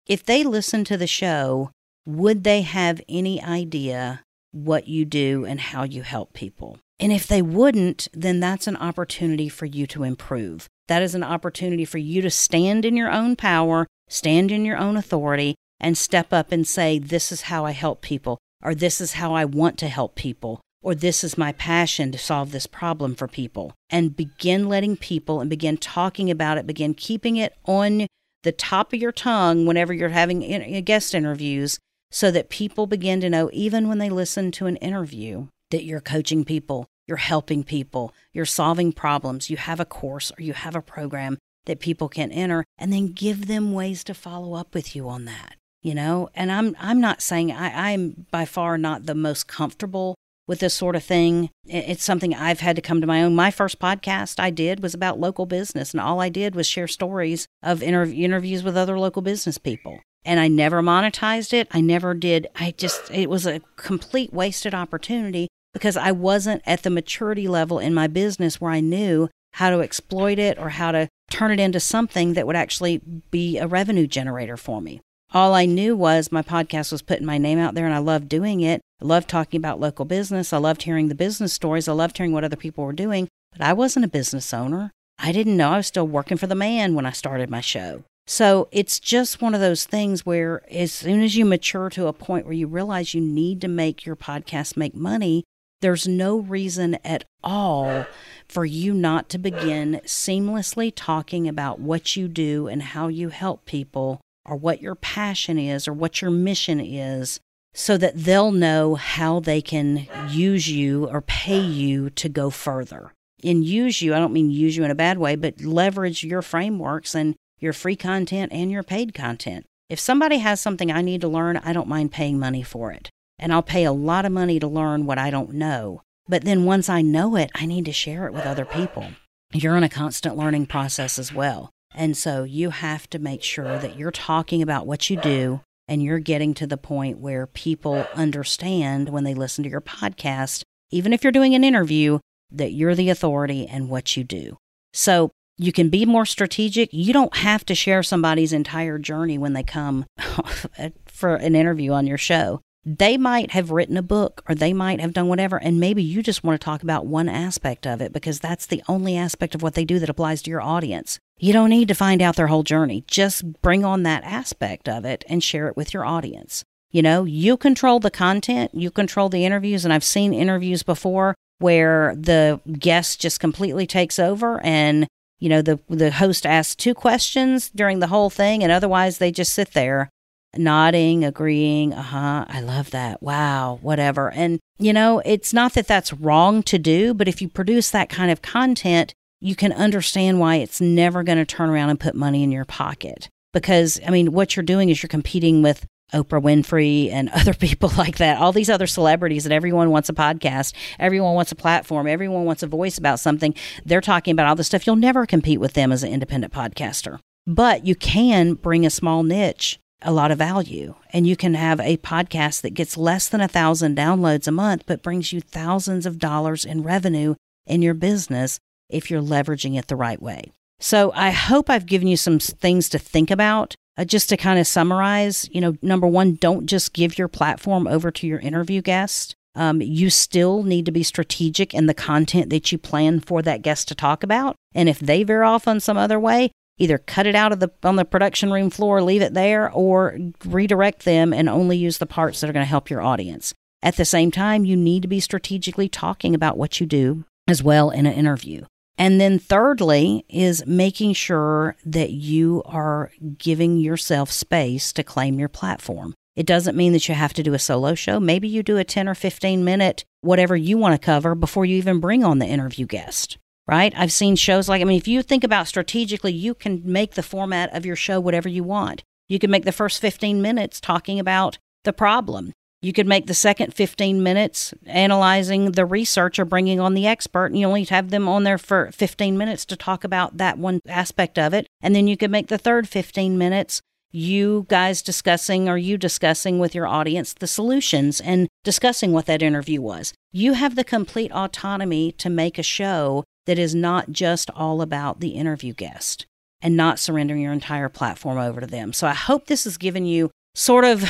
if 0.07 0.23
they 0.23 0.43
listen 0.43 0.83
to 0.85 0.97
the 0.97 1.07
show, 1.07 1.71
would 2.05 2.43
they 2.43 2.61
have 2.61 3.01
any 3.09 3.41
idea 3.41 4.21
what 4.51 4.87
you 4.87 5.05
do 5.05 5.45
and 5.45 5.59
how 5.59 5.83
you 5.83 6.03
help 6.03 6.33
people? 6.33 6.77
And 6.99 7.11
if 7.11 7.27
they 7.27 7.41
wouldn't, 7.41 8.07
then 8.13 8.39
that's 8.39 8.67
an 8.67 8.77
opportunity 8.77 9.49
for 9.49 9.65
you 9.65 9.85
to 9.87 10.03
improve. 10.03 10.67
That 10.87 11.01
is 11.01 11.15
an 11.15 11.23
opportunity 11.23 11.83
for 11.83 11.97
you 11.97 12.21
to 12.21 12.29
stand 12.29 12.85
in 12.85 12.95
your 12.95 13.11
own 13.11 13.35
power, 13.35 13.87
stand 14.07 14.51
in 14.51 14.63
your 14.63 14.77
own 14.77 14.95
authority, 14.95 15.55
and 15.79 15.97
step 15.97 16.31
up 16.31 16.51
and 16.51 16.67
say, 16.67 16.99
This 16.99 17.31
is 17.31 17.43
how 17.43 17.65
I 17.65 17.71
help 17.71 18.01
people, 18.01 18.37
or 18.63 18.75
this 18.75 19.01
is 19.01 19.13
how 19.13 19.33
I 19.33 19.45
want 19.45 19.77
to 19.79 19.87
help 19.87 20.15
people, 20.15 20.61
or 20.85 20.93
this 20.93 21.23
is 21.23 21.35
my 21.35 21.51
passion 21.51 22.11
to 22.11 22.17
solve 22.19 22.51
this 22.51 22.67
problem 22.67 23.15
for 23.15 23.27
people. 23.27 23.73
And 23.89 24.15
begin 24.15 24.69
letting 24.69 24.95
people 24.95 25.41
and 25.41 25.49
begin 25.49 25.77
talking 25.77 26.29
about 26.29 26.59
it, 26.59 26.67
begin 26.67 26.93
keeping 26.93 27.37
it 27.37 27.55
on 27.65 28.05
the 28.43 28.51
top 28.51 28.93
of 28.93 29.01
your 29.01 29.11
tongue 29.11 29.65
whenever 29.65 29.91
you're 29.91 30.09
having 30.09 30.43
uh, 30.43 30.81
guest 30.85 31.15
interviews 31.15 31.79
so 32.11 32.29
that 32.29 32.49
people 32.49 32.85
begin 32.85 33.19
to 33.21 33.31
know, 33.31 33.49
even 33.51 33.89
when 33.89 33.97
they 33.97 34.11
listen 34.11 34.51
to 34.51 34.67
an 34.67 34.75
interview, 34.75 35.47
that 35.71 35.83
you're 35.83 35.99
coaching 35.99 36.45
people, 36.45 36.85
you're 37.07 37.17
helping 37.17 37.63
people, 37.63 38.13
you're 38.31 38.45
solving 38.45 38.93
problems, 38.93 39.49
you 39.49 39.57
have 39.57 39.79
a 39.79 39.85
course 39.85 40.31
or 40.37 40.43
you 40.43 40.53
have 40.53 40.75
a 40.75 40.83
program 40.83 41.39
that 41.65 41.79
people 41.79 42.07
can 42.07 42.31
enter, 42.31 42.63
and 42.77 42.93
then 42.93 43.07
give 43.07 43.47
them 43.47 43.73
ways 43.73 44.03
to 44.03 44.13
follow 44.13 44.53
up 44.53 44.75
with 44.75 44.95
you 44.95 45.09
on 45.09 45.25
that. 45.25 45.55
You 45.81 45.95
know, 45.95 46.29
and 46.35 46.51
I'm 46.51 46.75
I'm 46.79 47.01
not 47.01 47.23
saying 47.23 47.51
I, 47.51 47.91
I'm 47.91 48.27
by 48.29 48.45
far 48.45 48.77
not 48.77 49.07
the 49.07 49.15
most 49.15 49.47
comfortable 49.47 50.15
with 50.47 50.59
this 50.59 50.73
sort 50.73 50.95
of 50.95 51.03
thing. 51.03 51.49
It's 51.65 52.03
something 52.03 52.33
I've 52.33 52.59
had 52.59 52.75
to 52.75 52.81
come 52.81 53.01
to 53.01 53.07
my 53.07 53.23
own. 53.23 53.35
My 53.35 53.51
first 53.51 53.79
podcast 53.79 54.39
I 54.39 54.49
did 54.49 54.81
was 54.81 54.93
about 54.93 55.19
local 55.19 55.45
business, 55.45 55.91
and 55.91 56.01
all 56.01 56.21
I 56.21 56.29
did 56.29 56.55
was 56.55 56.67
share 56.67 56.87
stories 56.87 57.47
of 57.63 57.81
interviews 57.81 58.63
with 58.63 58.77
other 58.77 58.99
local 58.99 59.21
business 59.21 59.57
people. 59.57 59.99
And 60.23 60.39
I 60.39 60.47
never 60.47 60.81
monetized 60.81 61.53
it. 61.53 61.67
I 61.71 61.81
never 61.81 62.13
did. 62.13 62.47
I 62.55 62.73
just, 62.77 63.11
it 63.11 63.29
was 63.29 63.45
a 63.45 63.61
complete 63.75 64.33
wasted 64.33 64.73
opportunity 64.73 65.47
because 65.71 65.97
I 65.97 66.11
wasn't 66.11 66.63
at 66.65 66.83
the 66.83 66.89
maturity 66.89 67.47
level 67.47 67.79
in 67.79 67.93
my 67.93 68.07
business 68.07 68.59
where 68.59 68.71
I 68.71 68.79
knew 68.79 69.29
how 69.53 69.69
to 69.69 69.81
exploit 69.81 70.39
it 70.39 70.57
or 70.57 70.69
how 70.69 70.91
to 70.91 71.07
turn 71.29 71.51
it 71.51 71.59
into 71.59 71.79
something 71.79 72.33
that 72.33 72.47
would 72.47 72.55
actually 72.55 73.01
be 73.29 73.57
a 73.57 73.67
revenue 73.67 74.07
generator 74.07 74.57
for 74.57 74.81
me. 74.81 74.99
All 75.33 75.53
I 75.53 75.65
knew 75.65 75.95
was 75.95 76.31
my 76.31 76.41
podcast 76.41 76.91
was 76.91 77.01
putting 77.01 77.25
my 77.25 77.37
name 77.37 77.59
out 77.59 77.73
there 77.73 77.85
and 77.85 77.93
I 77.93 77.97
loved 77.97 78.29
doing 78.29 78.61
it. 78.61 78.81
I 79.01 79.05
loved 79.05 79.27
talking 79.27 79.57
about 79.57 79.79
local 79.79 80.05
business. 80.05 80.53
I 80.53 80.57
loved 80.57 80.83
hearing 80.83 81.09
the 81.09 81.15
business 81.15 81.53
stories. 81.53 81.87
I 81.87 81.93
loved 81.93 82.17
hearing 82.17 82.31
what 82.31 82.43
other 82.43 82.55
people 82.55 82.85
were 82.85 82.93
doing, 82.93 83.27
but 83.51 83.61
I 83.61 83.73
wasn't 83.73 84.05
a 84.05 84.09
business 84.09 84.53
owner. 84.53 84.91
I 85.19 85.31
didn't 85.31 85.57
know 85.57 85.71
I 85.71 85.77
was 85.77 85.87
still 85.87 86.07
working 86.07 86.37
for 86.37 86.47
the 86.47 86.55
man 86.55 86.93
when 86.93 87.05
I 87.05 87.11
started 87.11 87.49
my 87.49 87.61
show. 87.61 88.03
So 88.27 88.67
it's 88.71 88.99
just 88.99 89.41
one 89.41 89.53
of 89.53 89.61
those 89.61 89.85
things 89.85 90.25
where 90.25 90.61
as 90.71 90.91
soon 90.91 91.21
as 91.21 91.35
you 91.35 91.45
mature 91.45 91.89
to 91.91 92.07
a 92.07 92.13
point 92.13 92.45
where 92.45 92.53
you 92.53 92.67
realize 92.67 93.13
you 93.13 93.21
need 93.21 93.61
to 93.61 93.67
make 93.67 94.05
your 94.05 94.15
podcast 94.15 94.77
make 94.77 94.95
money, 94.95 95.43
there's 95.81 96.07
no 96.07 96.39
reason 96.39 96.97
at 97.03 97.25
all 97.43 98.05
for 98.47 98.65
you 98.65 98.93
not 98.93 99.29
to 99.29 99.37
begin 99.37 100.01
seamlessly 100.05 100.91
talking 100.95 101.47
about 101.47 101.79
what 101.79 102.15
you 102.15 102.27
do 102.27 102.67
and 102.67 102.81
how 102.81 103.07
you 103.07 103.29
help 103.29 103.65
people 103.65 104.21
or 104.45 104.55
what 104.55 104.81
your 104.81 104.95
passion 104.95 105.57
is 105.57 105.87
or 105.87 105.93
what 105.93 106.21
your 106.21 106.31
mission 106.31 106.79
is 106.79 107.39
so 107.73 107.97
that 107.97 108.15
they'll 108.15 108.51
know 108.51 108.95
how 108.95 109.39
they 109.39 109.61
can 109.61 110.07
use 110.29 110.69
you 110.69 111.07
or 111.07 111.21
pay 111.21 111.59
you 111.59 112.09
to 112.11 112.29
go 112.29 112.49
further. 112.49 113.11
In 113.43 113.63
use 113.63 114.01
you, 114.01 114.15
I 114.15 114.19
don't 114.19 114.33
mean 114.33 114.49
use 114.49 114.77
you 114.77 114.83
in 114.85 114.91
a 114.91 114.95
bad 114.95 115.17
way, 115.17 115.35
but 115.35 115.61
leverage 115.61 116.23
your 116.23 116.41
frameworks 116.41 117.13
and 117.13 117.35
your 117.59 117.73
free 117.73 117.95
content 117.95 118.51
and 118.53 118.71
your 118.71 118.81
paid 118.81 119.13
content. 119.13 119.65
If 119.89 119.99
somebody 119.99 120.37
has 120.37 120.59
something 120.59 120.91
I 120.91 121.01
need 121.01 121.21
to 121.21 121.27
learn, 121.27 121.57
I 121.57 121.73
don't 121.73 121.87
mind 121.87 122.11
paying 122.11 122.39
money 122.39 122.63
for 122.63 122.91
it. 122.91 123.09
And 123.37 123.51
I'll 123.51 123.61
pay 123.61 123.83
a 123.83 123.91
lot 123.91 124.25
of 124.25 124.31
money 124.31 124.59
to 124.59 124.67
learn 124.67 125.05
what 125.05 125.17
I 125.17 125.29
don't 125.29 125.53
know. 125.53 126.01
But 126.27 126.45
then 126.45 126.65
once 126.65 126.89
I 126.89 127.01
know 127.01 127.35
it, 127.35 127.51
I 127.53 127.65
need 127.65 127.85
to 127.85 127.91
share 127.91 128.25
it 128.25 128.33
with 128.33 128.45
other 128.45 128.65
people. 128.65 129.09
You're 129.53 129.77
in 129.77 129.83
a 129.83 129.89
constant 129.89 130.37
learning 130.37 130.65
process 130.67 131.19
as 131.19 131.33
well. 131.33 131.69
And 131.95 132.17
so 132.17 132.43
you 132.43 132.71
have 132.71 133.09
to 133.11 133.19
make 133.19 133.41
sure 133.41 133.79
that 133.79 133.97
you're 133.97 134.11
talking 134.11 134.61
about 134.61 134.85
what 134.85 135.09
you 135.09 135.17
do 135.17 135.61
and 135.87 136.03
you're 136.03 136.19
getting 136.19 136.53
to 136.55 136.67
the 136.67 136.77
point 136.77 137.19
where 137.19 137.47
people 137.47 138.05
understand 138.13 139.09
when 139.09 139.23
they 139.23 139.33
listen 139.33 139.63
to 139.63 139.69
your 139.69 139.81
podcast, 139.81 140.63
even 140.91 141.13
if 141.13 141.23
you're 141.23 141.31
doing 141.31 141.55
an 141.55 141.63
interview, 141.63 142.19
that 142.51 142.73
you're 142.73 142.95
the 142.95 143.09
authority 143.09 143.67
and 143.67 143.89
what 143.89 144.17
you 144.17 144.23
do. 144.23 144.57
So 144.93 145.31
you 145.57 145.71
can 145.71 145.89
be 145.89 146.05
more 146.05 146.25
strategic. 146.25 146.89
You 146.91 147.13
don't 147.13 147.37
have 147.37 147.65
to 147.65 147.75
share 147.75 148.03
somebody's 148.03 148.51
entire 148.51 148.97
journey 148.97 149.37
when 149.37 149.53
they 149.53 149.63
come 149.63 150.05
for 151.05 151.35
an 151.35 151.55
interview 151.55 151.91
on 151.91 152.07
your 152.07 152.17
show. 152.17 152.61
They 152.83 153.17
might 153.17 153.51
have 153.51 153.71
written 153.71 153.97
a 153.97 154.03
book 154.03 154.43
or 154.47 154.53
they 154.53 154.73
might 154.73 154.99
have 154.99 155.13
done 155.13 155.27
whatever, 155.27 155.57
and 155.57 155.79
maybe 155.79 156.03
you 156.03 156.21
just 156.21 156.43
want 156.43 156.59
to 156.59 156.63
talk 156.63 156.83
about 156.83 157.07
one 157.07 157.29
aspect 157.29 157.87
of 157.87 157.99
it 157.99 158.13
because 158.13 158.39
that's 158.39 158.67
the 158.67 158.83
only 158.87 159.17
aspect 159.17 159.55
of 159.55 159.63
what 159.63 159.73
they 159.73 159.85
do 159.85 159.97
that 159.99 160.09
applies 160.09 160.43
to 160.43 160.51
your 160.51 160.61
audience. 160.61 161.19
You 161.37 161.53
don't 161.53 161.69
need 161.69 161.87
to 161.89 161.93
find 161.93 162.21
out 162.21 162.35
their 162.35 162.47
whole 162.47 162.63
journey. 162.63 163.03
Just 163.07 163.61
bring 163.61 163.83
on 163.83 164.03
that 164.03 164.23
aspect 164.23 164.87
of 164.87 165.05
it 165.05 165.25
and 165.27 165.43
share 165.43 165.67
it 165.67 165.75
with 165.75 165.93
your 165.93 166.05
audience. 166.05 166.63
You 166.91 167.01
know, 167.01 167.25
you 167.25 167.57
control 167.57 167.99
the 167.99 168.11
content, 168.11 168.71
you 168.73 168.89
control 168.89 169.27
the 169.27 169.45
interviews, 169.45 169.83
and 169.83 169.93
I've 169.93 170.03
seen 170.03 170.33
interviews 170.33 170.81
before 170.81 171.35
where 171.59 172.15
the 172.15 172.59
guest 172.79 173.19
just 173.19 173.39
completely 173.39 173.87
takes 173.87 174.19
over 174.19 174.61
and 174.61 175.07
you 175.39 175.49
know 175.49 175.61
the 175.61 175.79
the 175.89 176.11
host 176.11 176.45
asks 176.45 176.75
two 176.75 176.93
questions 176.93 177.69
during 177.69 177.99
the 177.99 178.07
whole 178.07 178.29
thing 178.29 178.63
and 178.63 178.71
otherwise 178.71 179.17
they 179.17 179.31
just 179.31 179.53
sit 179.53 179.71
there 179.71 180.09
nodding 180.57 181.23
agreeing 181.23 181.93
uh-huh 181.93 182.45
i 182.47 182.61
love 182.61 182.91
that 182.91 183.21
wow 183.21 183.77
whatever 183.81 184.31
and 184.31 184.59
you 184.77 184.93
know 184.93 185.21
it's 185.25 185.53
not 185.53 185.73
that 185.73 185.87
that's 185.87 186.13
wrong 186.13 186.63
to 186.63 186.77
do 186.77 187.13
but 187.13 187.27
if 187.27 187.41
you 187.41 187.47
produce 187.47 187.89
that 187.89 188.09
kind 188.09 188.31
of 188.31 188.41
content 188.41 189.13
you 189.45 189.55
can 189.55 189.71
understand 189.73 190.39
why 190.39 190.55
it's 190.55 190.81
never 190.81 191.23
going 191.23 191.37
to 191.37 191.45
turn 191.45 191.69
around 191.69 191.89
and 191.89 191.99
put 191.99 192.15
money 192.15 192.43
in 192.43 192.51
your 192.51 192.65
pocket 192.65 193.29
because 193.53 193.99
i 194.07 194.09
mean 194.09 194.31
what 194.31 194.55
you're 194.55 194.63
doing 194.63 194.89
is 194.89 195.01
you're 195.01 195.07
competing 195.07 195.61
with 195.61 195.85
Oprah 196.13 196.41
Winfrey 196.41 197.11
and 197.11 197.29
other 197.33 197.55
people 197.55 197.91
like 197.97 198.17
that, 198.17 198.37
all 198.37 198.51
these 198.51 198.69
other 198.69 198.85
celebrities 198.85 199.43
that 199.43 199.51
everyone 199.51 199.89
wants 199.89 200.07
a 200.07 200.13
podcast, 200.13 200.73
everyone 200.99 201.33
wants 201.33 201.51
a 201.51 201.55
platform, 201.55 202.05
everyone 202.05 202.45
wants 202.45 202.61
a 202.61 202.67
voice 202.67 202.99
about 202.99 203.19
something. 203.19 203.55
They're 203.83 204.01
talking 204.01 204.31
about 204.31 204.45
all 204.45 204.55
this 204.55 204.67
stuff. 204.67 204.85
You'll 204.85 204.97
never 204.97 205.25
compete 205.25 205.59
with 205.59 205.73
them 205.73 205.91
as 205.91 206.03
an 206.03 206.13
independent 206.13 206.53
podcaster, 206.53 207.17
but 207.47 207.87
you 207.87 207.95
can 207.95 208.53
bring 208.53 208.85
a 208.85 208.91
small 208.91 209.23
niche 209.23 209.79
a 210.01 210.11
lot 210.11 210.29
of 210.29 210.37
value 210.37 210.93
and 211.11 211.25
you 211.25 211.35
can 211.35 211.55
have 211.55 211.79
a 211.79 211.97
podcast 211.97 212.61
that 212.61 212.75
gets 212.75 212.97
less 212.97 213.27
than 213.27 213.41
a 213.41 213.47
thousand 213.47 213.97
downloads 213.97 214.47
a 214.47 214.51
month 214.51 214.83
but 214.85 215.01
brings 215.01 215.33
you 215.33 215.41
thousands 215.41 216.05
of 216.05 216.19
dollars 216.19 216.63
in 216.63 216.83
revenue 216.83 217.33
in 217.65 217.81
your 217.81 217.93
business 217.95 218.59
if 218.89 219.09
you're 219.09 219.21
leveraging 219.21 219.77
it 219.77 219.87
the 219.87 219.95
right 219.95 220.21
way 220.21 220.51
so 220.79 221.11
i 221.15 221.31
hope 221.31 221.69
i've 221.69 221.85
given 221.85 222.07
you 222.07 222.17
some 222.17 222.39
things 222.39 222.89
to 222.89 222.99
think 222.99 223.31
about 223.31 223.75
uh, 223.97 224.05
just 224.05 224.29
to 224.29 224.37
kind 224.37 224.59
of 224.59 224.67
summarize, 224.67 225.49
you 225.51 225.61
know, 225.61 225.75
number 225.81 226.07
one, 226.07 226.35
don't 226.35 226.65
just 226.65 226.93
give 226.93 227.17
your 227.17 227.27
platform 227.27 227.87
over 227.87 228.11
to 228.11 228.27
your 228.27 228.39
interview 228.39 228.81
guest. 228.81 229.35
Um, 229.55 229.81
you 229.81 230.09
still 230.09 230.63
need 230.63 230.85
to 230.85 230.91
be 230.91 231.03
strategic 231.03 231.73
in 231.73 231.85
the 231.85 231.93
content 231.93 232.49
that 232.49 232.71
you 232.71 232.77
plan 232.77 233.21
for 233.21 233.41
that 233.41 233.61
guest 233.61 233.87
to 233.87 233.95
talk 233.95 234.21
about. 234.21 234.55
And 234.73 234.89
if 234.89 234.99
they 234.99 235.23
veer 235.23 235.43
off 235.43 235.67
on 235.67 235.79
some 235.79 235.97
other 235.97 236.19
way, 236.19 236.51
either 236.77 236.97
cut 236.97 237.25
it 237.25 237.35
out 237.35 237.53
of 237.53 237.61
the 237.61 237.69
on 237.83 237.95
the 237.95 238.03
production 238.03 238.51
room 238.51 238.69
floor, 238.69 239.01
leave 239.01 239.21
it 239.21 239.33
there, 239.33 239.71
or 239.71 240.17
redirect 240.43 241.05
them 241.05 241.31
and 241.31 241.47
only 241.47 241.77
use 241.77 241.99
the 241.99 242.05
parts 242.05 242.41
that 242.41 242.49
are 242.49 242.53
going 242.53 242.65
to 242.65 242.69
help 242.69 242.89
your 242.89 243.01
audience. 243.01 243.53
At 243.81 243.95
the 243.95 244.03
same 244.03 244.29
time, 244.29 244.65
you 244.65 244.75
need 244.75 245.03
to 245.03 245.07
be 245.07 245.21
strategically 245.21 245.87
talking 245.87 246.35
about 246.35 246.57
what 246.57 246.81
you 246.81 246.85
do 246.85 247.23
as 247.47 247.63
well 247.63 247.91
in 247.91 248.05
an 248.05 248.13
interview. 248.13 248.65
And 248.97 249.19
then, 249.19 249.39
thirdly, 249.39 250.25
is 250.29 250.65
making 250.65 251.13
sure 251.13 251.75
that 251.85 252.11
you 252.11 252.63
are 252.65 253.11
giving 253.37 253.77
yourself 253.77 254.31
space 254.31 254.93
to 254.93 255.03
claim 255.03 255.37
your 255.37 255.49
platform. 255.49 256.13
It 256.35 256.45
doesn't 256.45 256.77
mean 256.77 256.93
that 256.93 257.07
you 257.07 257.15
have 257.15 257.33
to 257.33 257.43
do 257.43 257.53
a 257.53 257.59
solo 257.59 257.95
show. 257.95 258.19
Maybe 258.19 258.47
you 258.47 258.63
do 258.63 258.77
a 258.77 258.83
10 258.83 259.07
or 259.07 259.15
15 259.15 259.63
minute, 259.63 260.03
whatever 260.21 260.55
you 260.55 260.77
want 260.77 260.99
to 260.99 261.05
cover 261.05 261.35
before 261.35 261.65
you 261.65 261.77
even 261.77 261.99
bring 261.99 262.23
on 262.23 262.39
the 262.39 262.45
interview 262.45 262.85
guest, 262.85 263.37
right? 263.67 263.93
I've 263.97 264.11
seen 264.11 264.35
shows 264.35 264.67
like, 264.67 264.81
I 264.81 264.85
mean, 264.85 264.97
if 264.97 265.07
you 265.07 265.21
think 265.21 265.43
about 265.43 265.67
strategically, 265.67 266.33
you 266.33 266.53
can 266.53 266.81
make 266.83 267.15
the 267.15 267.23
format 267.23 267.73
of 267.73 267.85
your 267.85 267.95
show 267.95 268.19
whatever 268.19 268.49
you 268.49 268.63
want. 268.63 269.03
You 269.29 269.39
can 269.39 269.49
make 269.49 269.65
the 269.65 269.71
first 269.71 270.01
15 270.01 270.41
minutes 270.41 270.81
talking 270.81 271.19
about 271.19 271.57
the 271.83 271.93
problem. 271.93 272.51
You 272.85 272.93
could 272.93 273.07
make 273.07 273.25
the 273.25 273.33
second 273.33 273.73
15 273.73 274.21
minutes 274.21 274.71
analyzing 274.85 275.71
the 275.71 275.87
research 275.87 276.37
or 276.37 276.45
bringing 276.45 276.79
on 276.79 276.93
the 276.93 277.07
expert, 277.07 277.47
and 277.47 277.57
you 277.57 277.65
only 277.65 277.83
have 277.85 278.11
them 278.11 278.27
on 278.27 278.43
there 278.43 278.59
for 278.59 278.91
15 278.91 279.35
minutes 279.35 279.65
to 279.65 279.75
talk 279.75 280.03
about 280.03 280.37
that 280.37 280.59
one 280.59 280.81
aspect 280.87 281.39
of 281.39 281.51
it. 281.51 281.65
And 281.81 281.95
then 281.95 282.07
you 282.07 282.15
could 282.15 282.29
make 282.29 282.45
the 282.45 282.59
third 282.59 282.87
15 282.87 283.39
minutes 283.39 283.81
you 284.11 284.67
guys 284.69 285.01
discussing 285.01 285.67
or 285.67 285.79
you 285.79 285.97
discussing 285.97 286.59
with 286.59 286.75
your 286.75 286.85
audience 286.85 287.33
the 287.33 287.47
solutions 287.47 288.21
and 288.21 288.47
discussing 288.63 289.11
what 289.11 289.25
that 289.25 289.41
interview 289.41 289.81
was. 289.81 290.13
You 290.31 290.53
have 290.53 290.75
the 290.75 290.83
complete 290.83 291.31
autonomy 291.31 292.11
to 292.11 292.29
make 292.29 292.59
a 292.59 292.63
show 292.63 293.23
that 293.47 293.57
is 293.57 293.73
not 293.73 294.11
just 294.11 294.51
all 294.51 294.83
about 294.83 295.21
the 295.21 295.29
interview 295.29 295.73
guest 295.73 296.27
and 296.61 296.77
not 296.77 296.99
surrendering 296.99 297.41
your 297.41 297.51
entire 297.51 297.89
platform 297.89 298.37
over 298.37 298.61
to 298.61 298.67
them. 298.67 298.93
So 298.93 299.07
I 299.07 299.15
hope 299.15 299.47
this 299.47 299.63
has 299.63 299.77
given 299.77 300.05
you 300.05 300.29
sort 300.53 300.85
of 300.85 301.03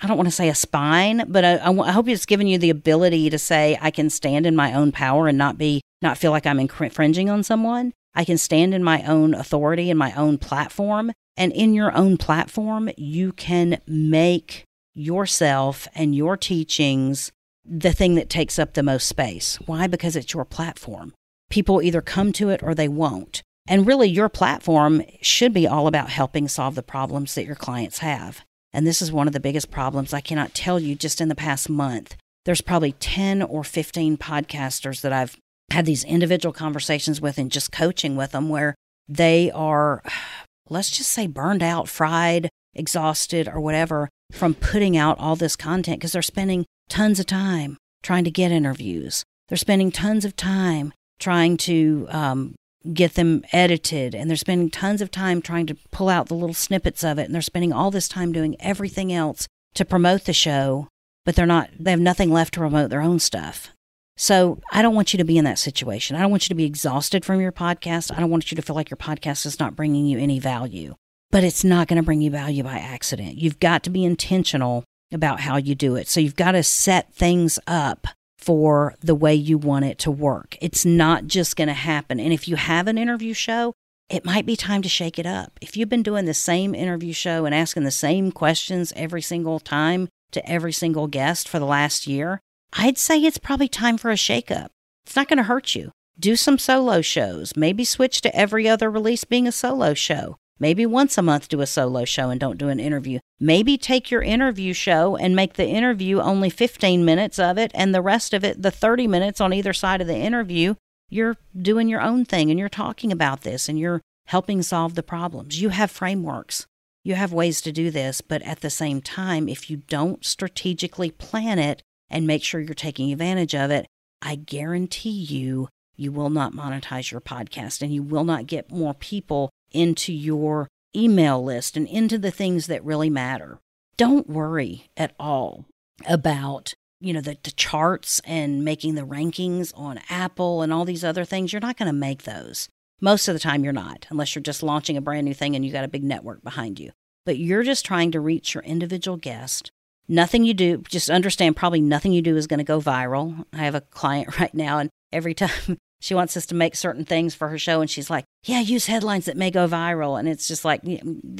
I 0.00 0.06
don't 0.06 0.16
want 0.16 0.28
to 0.28 0.34
say 0.34 0.48
a 0.48 0.54
spine, 0.54 1.24
but 1.28 1.44
I, 1.44 1.56
I, 1.56 1.92
hope 1.92 2.08
it's 2.08 2.26
given 2.26 2.46
you 2.46 2.58
the 2.58 2.70
ability 2.70 3.30
to 3.30 3.38
say 3.38 3.76
I 3.80 3.90
can 3.90 4.10
stand 4.10 4.46
in 4.46 4.54
my 4.54 4.72
own 4.72 4.92
power 4.92 5.26
and 5.26 5.36
not 5.36 5.58
be 5.58 5.80
not 6.00 6.18
feel 6.18 6.30
like 6.30 6.46
I'm 6.46 6.60
infringing 6.60 7.28
on 7.28 7.42
someone. 7.42 7.92
I 8.14 8.24
can 8.24 8.38
stand 8.38 8.74
in 8.74 8.84
my 8.84 9.02
own 9.02 9.34
authority 9.34 9.90
and 9.90 9.98
my 9.98 10.12
own 10.14 10.38
platform, 10.38 11.12
and 11.36 11.52
in 11.52 11.74
your 11.74 11.94
own 11.96 12.16
platform, 12.16 12.90
you 12.96 13.32
can 13.32 13.80
make 13.86 14.64
yourself 14.94 15.86
and 15.94 16.14
your 16.14 16.36
teachings 16.36 17.30
the 17.64 17.92
thing 17.92 18.14
that 18.14 18.30
takes 18.30 18.58
up 18.58 18.74
the 18.74 18.82
most 18.82 19.06
space. 19.06 19.56
Why? 19.66 19.86
Because 19.86 20.16
it's 20.16 20.32
your 20.32 20.44
platform. 20.44 21.12
People 21.50 21.82
either 21.82 22.00
come 22.00 22.32
to 22.34 22.50
it 22.50 22.62
or 22.62 22.74
they 22.74 22.88
won't. 22.88 23.42
And 23.68 23.86
really, 23.86 24.08
your 24.08 24.28
platform 24.28 25.02
should 25.20 25.52
be 25.52 25.66
all 25.66 25.86
about 25.86 26.08
helping 26.08 26.48
solve 26.48 26.74
the 26.74 26.82
problems 26.82 27.34
that 27.34 27.44
your 27.44 27.54
clients 27.54 27.98
have. 27.98 28.42
And 28.78 28.86
this 28.86 29.02
is 29.02 29.10
one 29.10 29.26
of 29.26 29.32
the 29.32 29.40
biggest 29.40 29.72
problems 29.72 30.14
I 30.14 30.20
cannot 30.20 30.54
tell 30.54 30.78
you 30.78 30.94
just 30.94 31.20
in 31.20 31.26
the 31.26 31.34
past 31.34 31.68
month. 31.68 32.14
There's 32.44 32.60
probably 32.60 32.92
10 32.92 33.42
or 33.42 33.64
15 33.64 34.16
podcasters 34.16 35.00
that 35.00 35.12
I've 35.12 35.36
had 35.72 35.84
these 35.84 36.04
individual 36.04 36.52
conversations 36.52 37.20
with 37.20 37.38
and 37.38 37.50
just 37.50 37.72
coaching 37.72 38.14
with 38.14 38.30
them 38.30 38.48
where 38.48 38.76
they 39.08 39.50
are, 39.50 40.00
let's 40.70 40.92
just 40.92 41.10
say, 41.10 41.26
burned 41.26 41.60
out, 41.60 41.88
fried, 41.88 42.50
exhausted, 42.72 43.48
or 43.48 43.58
whatever 43.60 44.08
from 44.30 44.54
putting 44.54 44.96
out 44.96 45.18
all 45.18 45.34
this 45.34 45.56
content 45.56 45.98
because 45.98 46.12
they're 46.12 46.22
spending 46.22 46.64
tons 46.88 47.18
of 47.18 47.26
time 47.26 47.78
trying 48.04 48.22
to 48.22 48.30
get 48.30 48.52
interviews. 48.52 49.24
They're 49.48 49.58
spending 49.58 49.90
tons 49.90 50.24
of 50.24 50.36
time 50.36 50.92
trying 51.18 51.56
to 51.56 52.06
um, 52.10 52.54
get 52.92 53.14
them 53.14 53.42
edited. 53.52 54.14
And 54.14 54.28
they're 54.28 54.36
spending 54.36 54.70
tons 54.70 55.00
of 55.00 55.10
time 55.10 55.42
trying 55.42 55.66
to 55.66 55.76
pull 55.90 56.08
out 56.08 56.28
the 56.28 56.34
little 56.34 56.54
snippets 56.54 57.04
of 57.04 57.18
it. 57.18 57.24
And 57.24 57.34
they're 57.34 57.42
spending 57.42 57.72
all 57.72 57.90
this 57.90 58.08
time 58.08 58.32
doing 58.32 58.56
everything 58.60 59.12
else 59.12 59.46
to 59.74 59.84
promote 59.84 60.24
the 60.24 60.32
show 60.32 60.88
but 61.24 61.36
they're 61.36 61.44
not 61.44 61.68
they 61.78 61.90
have 61.90 62.00
nothing 62.00 62.32
left 62.32 62.54
to 62.54 62.60
promote 62.60 62.88
their 62.88 63.02
own 63.02 63.18
stuff. 63.18 63.70
So 64.16 64.60
i 64.72 64.80
don't 64.80 64.94
want 64.94 65.12
you 65.12 65.18
to 65.18 65.24
be 65.24 65.36
in 65.36 65.44
that 65.44 65.58
situation. 65.58 66.16
I 66.16 66.20
don't 66.20 66.30
want 66.30 66.44
you 66.44 66.48
to 66.48 66.54
be 66.54 66.64
exhausted 66.64 67.24
from 67.24 67.40
your 67.40 67.52
podcast. 67.52 68.10
I 68.16 68.20
don't 68.20 68.30
want 68.30 68.50
you 68.50 68.56
to 68.56 68.62
feel 68.62 68.74
like 68.74 68.88
your 68.88 68.96
podcast 68.96 69.44
is 69.44 69.60
not 69.60 69.76
bringing 69.76 70.06
you 70.06 70.18
any 70.18 70.38
value 70.38 70.94
but 71.30 71.44
it's 71.44 71.64
not 71.64 71.88
going 71.88 71.96
to 71.98 72.02
bring 72.02 72.22
you 72.22 72.30
value 72.30 72.62
by 72.62 72.78
accident. 72.78 73.36
You've 73.36 73.60
got 73.60 73.82
to 73.84 73.90
be 73.90 74.04
intentional 74.04 74.84
about 75.12 75.40
how 75.40 75.56
you 75.56 75.74
do 75.74 75.96
it. 75.96 76.08
So 76.08 76.20
you've 76.20 76.36
got 76.36 76.52
to 76.52 76.62
set 76.62 77.14
things 77.14 77.58
up 77.66 78.06
for 78.38 78.94
the 79.00 79.14
way 79.14 79.34
you 79.34 79.58
want 79.58 79.84
it 79.84 79.98
to 79.98 80.10
work. 80.10 80.56
It's 80.60 80.84
not 80.84 81.26
just 81.26 81.56
going 81.56 81.68
to 81.68 81.74
happen. 81.74 82.20
And 82.20 82.32
if 82.32 82.48
you 82.48 82.56
have 82.56 82.86
an 82.86 82.96
interview 82.96 83.34
show, 83.34 83.74
it 84.08 84.24
might 84.24 84.46
be 84.46 84.56
time 84.56 84.80
to 84.82 84.88
shake 84.88 85.18
it 85.18 85.26
up. 85.26 85.58
If 85.60 85.76
you've 85.76 85.88
been 85.88 86.02
doing 86.02 86.24
the 86.24 86.34
same 86.34 86.74
interview 86.74 87.12
show 87.12 87.44
and 87.44 87.54
asking 87.54 87.84
the 87.84 87.90
same 87.90 88.32
questions 88.32 88.92
every 88.96 89.20
single 89.20 89.60
time 89.60 90.08
to 90.30 90.50
every 90.50 90.72
single 90.72 91.08
guest 91.08 91.48
for 91.48 91.58
the 91.58 91.66
last 91.66 92.06
year, 92.06 92.40
I'd 92.72 92.96
say 92.96 93.22
it's 93.22 93.38
probably 93.38 93.68
time 93.68 93.98
for 93.98 94.10
a 94.10 94.14
shakeup. 94.14 94.68
It's 95.04 95.16
not 95.16 95.28
going 95.28 95.38
to 95.38 95.42
hurt 95.44 95.74
you. 95.74 95.90
Do 96.18 96.36
some 96.36 96.58
solo 96.58 97.00
shows. 97.00 97.56
Maybe 97.56 97.84
switch 97.84 98.20
to 98.22 98.34
every 98.34 98.68
other 98.68 98.90
release 98.90 99.24
being 99.24 99.46
a 99.46 99.52
solo 99.52 99.94
show. 99.94 100.36
Maybe 100.60 100.84
once 100.86 101.16
a 101.16 101.22
month 101.22 101.48
do 101.48 101.60
a 101.60 101.66
solo 101.66 102.04
show 102.04 102.30
and 102.30 102.40
don't 102.40 102.58
do 102.58 102.68
an 102.68 102.80
interview. 102.80 103.20
Maybe 103.38 103.78
take 103.78 104.10
your 104.10 104.22
interview 104.22 104.72
show 104.72 105.16
and 105.16 105.36
make 105.36 105.54
the 105.54 105.68
interview 105.68 106.20
only 106.20 106.50
15 106.50 107.04
minutes 107.04 107.38
of 107.38 107.58
it 107.58 107.70
and 107.74 107.94
the 107.94 108.02
rest 108.02 108.34
of 108.34 108.44
it, 108.44 108.62
the 108.62 108.70
30 108.70 109.06
minutes 109.06 109.40
on 109.40 109.52
either 109.52 109.72
side 109.72 110.00
of 110.00 110.08
the 110.08 110.16
interview, 110.16 110.74
you're 111.08 111.36
doing 111.56 111.88
your 111.88 112.00
own 112.00 112.24
thing 112.24 112.50
and 112.50 112.58
you're 112.58 112.68
talking 112.68 113.12
about 113.12 113.42
this 113.42 113.68
and 113.68 113.78
you're 113.78 114.00
helping 114.26 114.62
solve 114.62 114.94
the 114.94 115.02
problems. 115.02 115.60
You 115.60 115.70
have 115.70 115.90
frameworks. 115.90 116.66
You 117.04 117.14
have 117.14 117.32
ways 117.32 117.60
to 117.62 117.72
do 117.72 117.90
this, 117.90 118.20
but 118.20 118.42
at 118.42 118.60
the 118.60 118.70
same 118.70 119.00
time, 119.00 119.48
if 119.48 119.70
you 119.70 119.78
don't 119.78 120.24
strategically 120.24 121.10
plan 121.10 121.58
it 121.58 121.82
and 122.10 122.26
make 122.26 122.42
sure 122.42 122.60
you're 122.60 122.74
taking 122.74 123.12
advantage 123.12 123.54
of 123.54 123.70
it, 123.70 123.86
I 124.20 124.34
guarantee 124.34 125.10
you, 125.10 125.68
you 125.96 126.12
will 126.12 126.30
not 126.30 126.52
monetize 126.52 127.10
your 127.10 127.20
podcast 127.20 127.80
and 127.80 127.94
you 127.94 128.02
will 128.02 128.24
not 128.24 128.46
get 128.46 128.70
more 128.70 128.94
people 128.94 129.50
into 129.72 130.12
your 130.12 130.68
email 130.96 131.42
list 131.42 131.76
and 131.76 131.86
into 131.86 132.18
the 132.18 132.30
things 132.30 132.66
that 132.66 132.84
really 132.84 133.10
matter. 133.10 133.58
don't 133.96 134.28
worry 134.28 134.88
at 134.96 135.12
all 135.18 135.66
about 136.06 136.74
you 137.00 137.12
know 137.12 137.20
the, 137.20 137.36
the 137.42 137.50
charts 137.50 138.20
and 138.24 138.64
making 138.64 138.94
the 138.94 139.02
rankings 139.02 139.72
on 139.76 140.00
apple 140.08 140.62
and 140.62 140.72
all 140.72 140.84
these 140.84 141.04
other 141.04 141.24
things. 141.24 141.52
You're 141.52 141.60
not 141.60 141.76
going 141.76 141.88
to 141.88 141.92
make 141.92 142.22
those. 142.24 142.68
Most 143.00 143.28
of 143.28 143.34
the 143.34 143.40
time 143.40 143.62
you're 143.62 143.72
not 143.72 144.06
unless 144.10 144.34
you're 144.34 144.42
just 144.42 144.62
launching 144.62 144.96
a 144.96 145.00
brand 145.00 145.24
new 145.24 145.34
thing 145.34 145.54
and 145.54 145.64
you 145.64 145.72
got 145.72 145.84
a 145.84 145.88
big 145.88 146.04
network 146.04 146.42
behind 146.42 146.80
you. 146.80 146.90
But 147.24 147.38
you're 147.38 147.62
just 147.62 147.84
trying 147.84 148.10
to 148.12 148.20
reach 148.20 148.54
your 148.54 148.64
individual 148.64 149.16
guest. 149.16 149.70
Nothing 150.08 150.44
you 150.44 150.54
do 150.54 150.78
just 150.88 151.10
understand 151.10 151.56
probably 151.56 151.80
nothing 151.80 152.12
you 152.12 152.22
do 152.22 152.36
is 152.36 152.46
going 152.46 152.58
to 152.58 152.64
go 152.64 152.80
viral. 152.80 153.44
I 153.52 153.58
have 153.58 153.74
a 153.74 153.82
client 153.82 154.38
right 154.40 154.54
now 154.54 154.78
and 154.78 154.90
every 155.12 155.34
time 155.34 155.78
she 156.00 156.14
wants 156.14 156.36
us 156.36 156.46
to 156.46 156.54
make 156.54 156.74
certain 156.74 157.04
things 157.04 157.34
for 157.34 157.48
her 157.48 157.58
show 157.58 157.80
and 157.80 157.90
she's 157.90 158.10
like 158.10 158.24
yeah 158.44 158.60
use 158.60 158.86
headlines 158.86 159.26
that 159.26 159.36
may 159.36 159.50
go 159.50 159.68
viral. 159.68 160.18
And 160.18 160.28
it's 160.28 160.48
just 160.48 160.64
like 160.64 160.80
you, 160.84 161.20